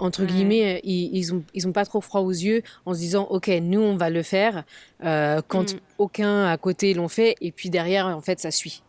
[0.00, 3.28] entre guillemets ils, ils, ont ils ont pas trop froid aux yeux en se disant
[3.30, 4.64] ok nous on va le faire
[5.00, 5.78] quand mm.
[5.98, 8.82] aucun à côté l'ont fait et puis derrière en fait ça suit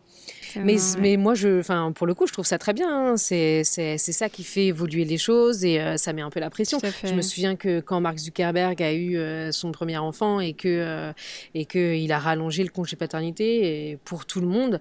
[0.56, 2.88] mais, mais moi, je, enfin, pour le coup, je trouve ça très bien.
[2.88, 3.16] Hein.
[3.16, 6.50] C'est, c'est, ça qui fait évoluer les choses et euh, ça met un peu la
[6.50, 6.78] pression.
[7.04, 10.68] Je me souviens que quand Mark Zuckerberg a eu euh, son premier enfant et que
[10.68, 11.12] euh,
[11.54, 14.80] et que il a rallongé le congé paternité et pour tout le monde.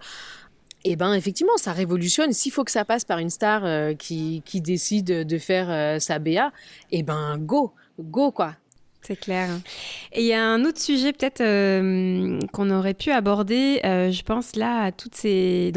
[0.87, 2.31] Eh ben effectivement, ça révolutionne.
[2.31, 6.51] S'il faut que ça passe par une star qui, qui, décide de faire sa BA,
[6.91, 8.55] eh ben go, go quoi.
[9.05, 9.49] C'est clair.
[10.13, 14.23] Et il y a un autre sujet peut-être euh, qu'on aurait pu aborder, euh, je
[14.23, 15.71] pense là à toutes ces...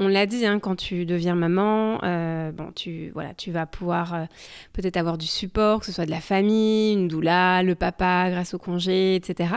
[0.00, 4.14] on l'a dit, hein, quand tu deviens maman, euh, bon, tu, voilà, tu vas pouvoir
[4.14, 4.24] euh,
[4.72, 8.54] peut-être avoir du support, que ce soit de la famille, une doula, le papa grâce
[8.54, 9.54] au congé, etc.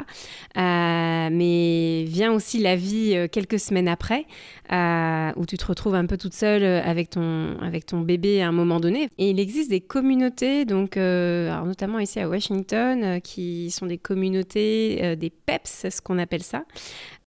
[0.58, 4.26] Euh, mais vient aussi la vie quelques semaines après,
[4.70, 8.52] où tu te retrouves un peu toute seule avec ton, avec ton bébé à un
[8.52, 9.10] moment donné.
[9.18, 15.30] Et il existe des communautés, donc, notamment ici à Washington, qui sont des communautés, des
[15.32, 16.64] PEPS, ce qu'on appelle ça,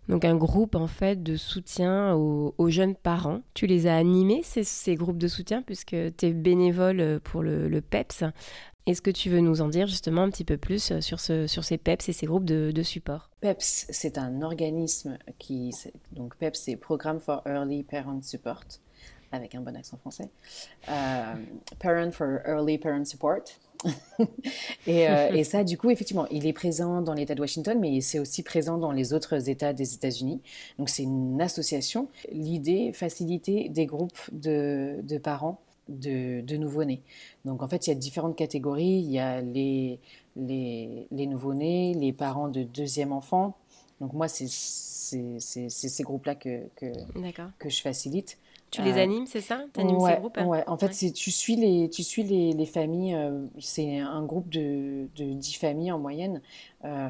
[0.09, 3.42] donc un groupe en fait de soutien aux, jeunes parents.
[3.54, 7.80] Tu les as animés, ces, ces groupes de soutien, puisque tu es bénévole pour le,
[7.80, 8.24] PEPS.
[8.86, 11.62] Est-ce que tu veux nous en dire justement un petit peu plus sur, ce, sur
[11.62, 13.30] ces PEPS et ces groupes de, support?
[13.40, 15.74] PEPS, c'est un organisme qui...
[16.12, 18.64] Donc PEPS, c'est Programme for Early Parent Support,
[19.30, 20.30] avec un bon accent français.
[20.88, 21.34] Euh,
[21.78, 23.44] Parent for Early Parent Support.
[24.87, 28.01] et, euh, et, ça, du coup, effectivement, il est présent dans l'État de Washington, mais
[28.01, 30.41] c'est aussi présent dans les autres États des États-Unis.
[30.79, 32.09] Donc, c'est une association.
[32.33, 37.03] L'idée, faciliter des groupes de, de parents de, de nouveau-nés.
[37.45, 39.01] Donc, en fait, il y a différentes catégories.
[39.05, 40.01] Il y a les,
[40.37, 43.57] les, les nouveau-nés, les parents de deuxième enfant.
[44.01, 46.87] Donc, moi, c'est ces groupes-là que, que,
[47.59, 48.39] que je facilite.
[48.71, 49.64] Tu les euh, animes, c'est ça?
[49.73, 50.47] Tu animes ouais, ces groupes hein?
[50.47, 50.64] ouais.
[50.66, 53.14] En fait, tu suis les, tu suis les, les familles.
[53.14, 56.43] Euh, c'est un groupe de, de 10 familles en moyenne,
[56.85, 57.09] euh,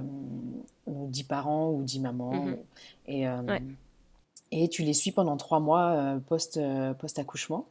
[0.87, 2.33] 10 parents ou 10 mamans.
[2.33, 2.57] Mhm.
[3.07, 3.59] Et, euh,
[4.53, 6.95] et tu les suis pendant 3 mois post-accouchement.
[6.95, 7.67] post accouchement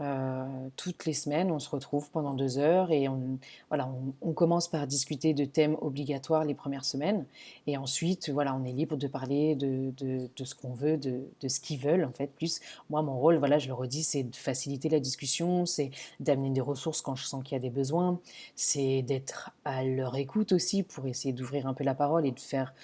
[0.00, 0.44] euh,
[0.76, 3.38] toutes les semaines, on se retrouve pendant deux heures et on,
[3.68, 3.88] voilà,
[4.22, 7.24] on, commence par discuter de thèmes obligatoires les premières semaines
[7.68, 11.28] et ensuite, voilà, on est libre de parler de, de, de ce qu'on veut, de,
[11.40, 12.26] de ce qu'ils veulent en fait.
[12.26, 16.50] Plus, moi, mon rôle, voilà, je le redis, c'est de faciliter la discussion, c'est d'amener
[16.50, 18.18] des ressources quand je sens qu'il y a des besoins,
[18.56, 22.40] c'est d'être à leur écoute aussi pour essayer d'ouvrir un peu la parole et de
[22.40, 22.74] faire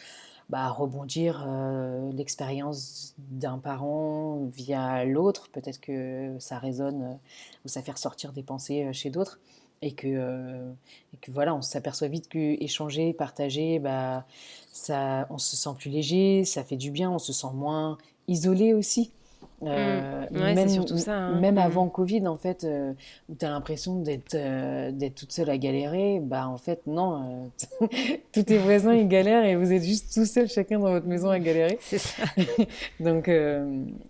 [0.51, 5.49] bah, rebondir euh, l'expérience d'un parent via l'autre.
[5.53, 7.15] Peut-être que ça résonne euh,
[7.65, 9.39] ou ça fait ressortir des pensées euh, chez d'autres.
[9.83, 10.75] Et que,
[11.15, 14.27] et que voilà, on s'aperçoit vite que échanger, partager, bah,
[14.71, 17.97] ça, on se sent plus léger, ça fait du bien, on se sent moins
[18.29, 19.11] isolé aussi.
[19.63, 20.55] Euh, mmh.
[20.55, 21.15] même, surtout ça.
[21.15, 21.41] Hein.
[21.41, 21.59] Même mmh.
[21.59, 22.93] avant Covid, en fait, euh,
[23.29, 27.51] où tu as l'impression d'être euh, d'être toute seule à galérer, bah en fait, non.
[28.33, 31.29] tous tes voisins, ils galèrent et vous êtes juste tout seul, chacun dans votre maison
[31.29, 31.79] à galérer.
[31.81, 32.25] C'est ça.
[33.01, 33.31] donc,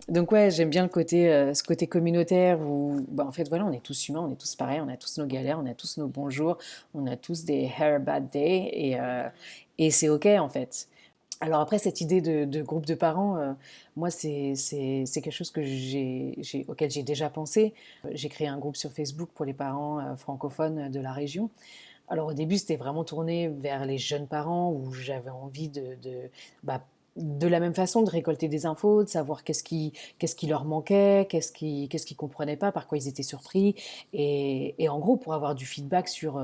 [0.07, 3.71] donc, ouais, j'aime bien le côté, ce côté communautaire où, bah, en fait, voilà, on
[3.71, 5.97] est tous humains, on est tous pareils, on a tous nos galères, on a tous
[5.97, 6.57] nos bons jours,
[6.93, 8.97] on a tous des hair bad day et,
[9.77, 10.87] et c'est OK, en fait.
[11.43, 13.53] Alors après, cette idée de, groupe de parents, euh,
[13.95, 14.53] moi, c'est
[15.11, 15.61] quelque chose que
[16.69, 17.73] auquel j'ai déjà pensé.
[18.11, 21.49] J'ai créé un groupe sur Facebook pour les parents euh, francophones de la région.
[22.09, 26.29] Alors au début, c'était vraiment tourné vers les jeunes parents où j'avais envie de, de,
[26.61, 26.83] bah,
[27.15, 31.25] de, la même façon de récolter des infos, de savoir qu'est-ce qui, qui leur manquait,
[31.27, 33.75] qu'est-ce qu'ils qu'est-ce comprenaient pas, par quoi ils étaient surpris.
[34.13, 36.39] Et, et, en gros, pour avoir du feedback sur...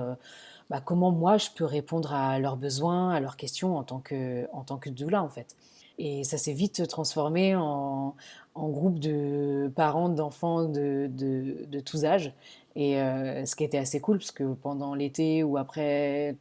[0.69, 4.47] Bah, comment moi je peux répondre à leurs besoins, à leurs questions en tant que,
[4.51, 5.55] en tant que doula en fait.
[5.99, 8.15] Et ça s'est vite transformé en,
[8.53, 12.33] en, groupe de parents d'enfants de, de, de, tous âges.
[12.75, 16.35] Et euh, ce qui était assez cool, parce que pendant l'été ou après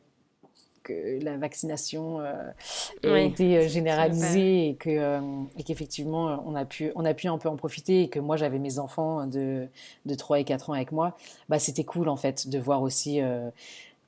[0.82, 2.52] que la vaccination euh,
[3.02, 5.20] a été euh, généralisée et que
[5.58, 8.36] et qu'effectivement on a pu on a pu un peu en profiter et que moi
[8.36, 9.66] j'avais mes enfants de,
[10.04, 11.16] de 3 et 4 ans avec moi
[11.48, 13.20] bah c'était cool en fait de voir aussi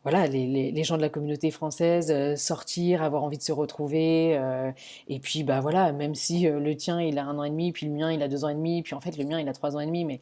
[0.05, 4.37] voilà, les, les, gens de la communauté française euh, sortir, avoir envie de se retrouver.
[4.39, 4.71] Euh,
[5.09, 7.73] et puis, bah voilà, même si euh, le tien, il a un an et demi,
[7.73, 9.49] puis le mien, il a deux ans et demi, puis en fait, le mien, il
[9.49, 10.05] a trois ans et demi.
[10.05, 10.21] Mais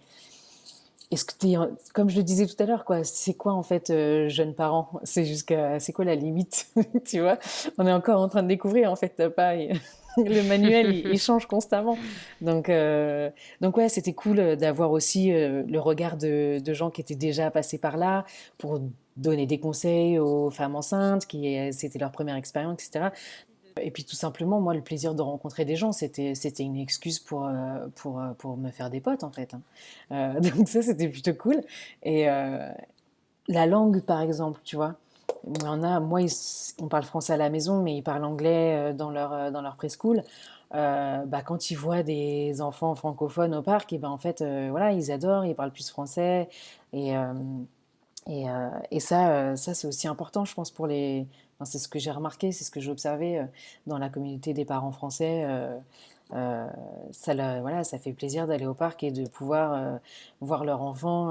[1.11, 1.57] est-ce que tu
[1.93, 3.93] comme je le disais tout à l'heure, quoi, c'est quoi en fait,
[4.29, 4.91] jeune parent?
[5.05, 6.69] C'est jusqu'à, c'est quoi la limite?
[7.05, 7.39] Tu vois,
[7.79, 9.55] on est encore en train de découvrir en fait, pas.
[10.25, 11.99] le manuel, il, change constamment.
[12.41, 12.71] Donc,
[13.61, 17.97] donc ouais, c'était cool d'avoir aussi le regard de, gens qui étaient déjà passés par
[17.97, 18.25] là
[18.59, 18.81] pour
[19.17, 23.11] donner des conseils aux femmes enceintes, qui c'était leur première expérience, etc.
[23.81, 27.19] Et puis tout simplement, moi, le plaisir de rencontrer des gens, c'était, c'était une excuse
[27.19, 29.55] pour, euh, pour, euh, pour me faire des potes, en fait.
[29.55, 29.61] Hein.
[30.13, 31.63] Euh, donc ça, c'était plutôt cool.
[32.03, 32.27] Et
[33.49, 34.97] la langue, par exemple, tu vois.
[35.65, 36.21] En a, moi,
[36.81, 40.23] on parle français à la maison, mais ils parlent anglais dans leur, dans leur preschool.
[40.73, 45.11] bah, quand ils voient des enfants francophones au parc, et ben en fait, voilà, ils
[45.13, 46.49] adorent, ils parlent plus français.
[46.93, 47.15] Et,
[48.27, 51.27] et, euh, et ça, euh, ça c'est aussi important, je pense, pour les.
[51.65, 53.45] C'est ce que j'ai remarqué, c'est ce que j'ai observé euh,
[53.87, 55.47] dans la communauté des parents français.
[56.31, 60.01] ça, voilà, ça fait plaisir d'aller au parc et de pouvoir
[60.41, 61.31] voir leur enfant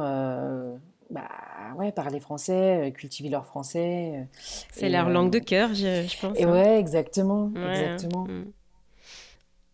[1.09, 1.29] bah,
[1.77, 4.27] ouais, parler français, cultiver leur français.
[4.71, 6.37] C'est leur langue de cœur, je, je pense.
[6.37, 6.51] Et hein.
[6.51, 7.51] ouais, exactement.
[7.55, 8.25] exactement.
[8.25, 8.45] Mm.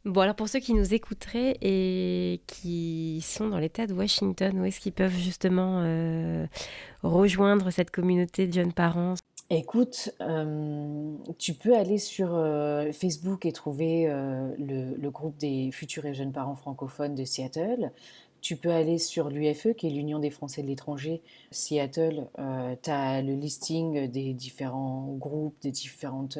[0.04, 4.66] Bon, alors pour ceux qui nous écouteraient et qui sont dans l'État de Washington, où
[4.66, 6.48] est-ce qu'ils peuvent justement euh,
[7.04, 9.14] rejoindre cette communauté de jeunes parents?
[9.52, 16.06] Écoute, euh, tu peux aller sur euh, Facebook et trouver le, le, groupe des futurs
[16.06, 17.92] et jeunes parents francophones de Seattle.
[18.42, 21.22] Tu peux aller sur l'UFE, qui est l'Union des Français de l'étranger,
[21.52, 22.28] Seattle.
[22.82, 26.38] tu as le listing des différents groupes, des, différentes,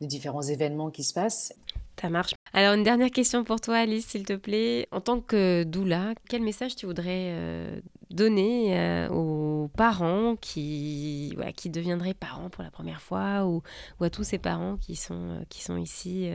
[0.00, 1.54] des différents événements qui se passent.
[2.00, 2.34] Ça marche.
[2.52, 4.86] Alors, une dernière question pour toi, Alice, s'il te plaît.
[4.90, 7.80] En tant que doula, quel message tu voudrais euh,
[8.10, 13.62] donner euh, aux parents qui, qui deviendraient parents pour la première fois ou,
[14.00, 16.30] à tous ces parents qui sont, euh, qui sont ici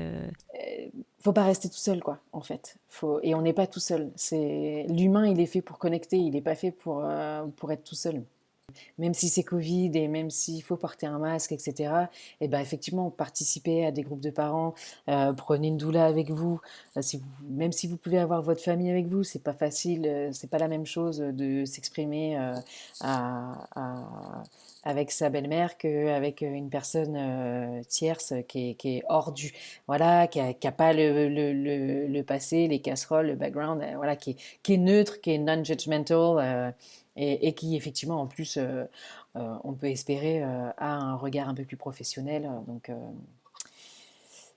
[1.19, 2.77] Faut pas rester tout seul, quoi, en fait.
[2.87, 3.19] Faut...
[3.21, 4.11] Et on n'est pas tout seul.
[4.15, 7.05] C'est L'humain, il est fait pour connecter, il n'est pas fait pour,
[7.55, 8.23] pour être tout seul.
[8.97, 11.93] Même si c'est Covid et même s'il faut porter un masque, etc.,
[12.39, 14.73] et ben effectivement, participez à des groupes de parents,
[15.09, 16.59] euh, prenez une doula avec vous,
[16.97, 20.29] euh, vous, même si vous pouvez avoir votre famille avec vous, c'est pas facile, euh,
[20.31, 22.37] c'est pas la même chose de s'exprimer
[24.83, 29.53] avec sa belle-mère qu'avec une personne tierce qui est, hors du,
[29.87, 35.31] voilà, qui a, pas le, passé, les casseroles, le background, voilà, qui est neutre, qui
[35.31, 36.73] est non-judgmental
[37.15, 38.85] et, qui effectivement en plus euh,
[39.35, 42.89] euh, on peut espérer euh, a un regard un peu plus professionnel donc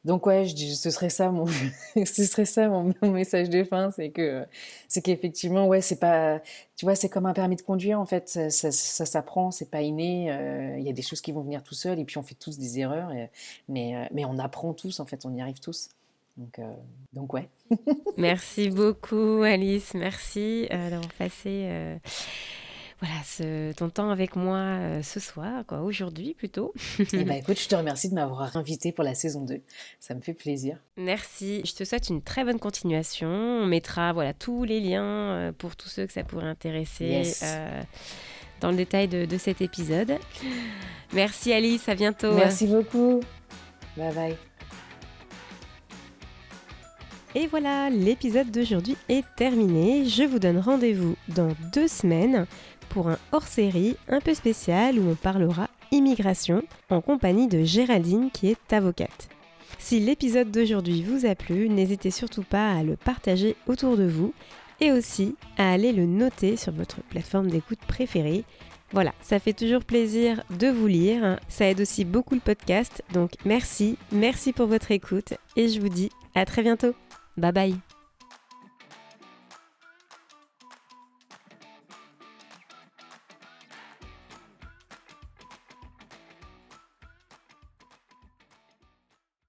[0.05, 1.47] donc ouais je, ce serait ça mon
[1.97, 4.47] ce serait ça mon, message de fin c'est que
[4.87, 6.41] c'est qu'effectivement ouais c'est pas
[6.77, 9.83] tu vois c'est comme un permis de conduire en fait ça, ça, s'apprend c'est pas
[9.83, 10.27] inné
[10.79, 12.59] il y a des choses qui vont venir tout seul et puis on fait tous
[12.59, 13.11] des erreurs
[13.69, 15.89] mais mais on apprend tous en fait on y arrive tous
[16.37, 16.61] donc,
[17.13, 17.49] donc ouais.
[18.17, 21.99] merci beaucoup Alice, merci d'avoir passé
[23.01, 26.73] voilà, ce, ton temps avec moi euh, ce soir, quoi, aujourd'hui plutôt.
[26.99, 29.61] eh ben, écoute, je te remercie de m'avoir invité pour la saison 2.
[30.01, 30.79] Ça me fait plaisir.
[30.97, 31.63] Merci.
[31.67, 33.29] Je te souhaite une très bonne continuation.
[33.29, 37.23] On mettra voilà, tous les liens euh, pour tous ceux que ça pourrait intéresser.
[37.43, 37.83] Euh,
[38.61, 40.15] dans le détail de, de cet épisode.
[41.13, 42.35] Merci Alice, à bientôt.
[42.35, 43.21] Merci beaucoup.
[43.97, 44.37] Bye bye.
[47.37, 50.05] Et voilà, l'épisode d'aujourd'hui est terminé.
[50.05, 52.47] Je vous donne rendez-vous dans deux semaines
[52.91, 58.51] pour un hors-série un peu spécial où on parlera immigration en compagnie de Géraldine qui
[58.51, 59.29] est avocate.
[59.81, 64.33] Si l'épisode d'aujourd'hui vous a plu, n'hésitez surtout pas à le partager autour de vous
[64.81, 68.45] et aussi à aller le noter sur votre plateforme d'écoute préférée.
[68.93, 73.33] Voilà, ça fait toujours plaisir de vous lire, ça aide aussi beaucoup le podcast, donc
[73.45, 76.95] merci, merci pour votre écoute et je vous dis à très bientôt.
[77.37, 77.94] Bye bye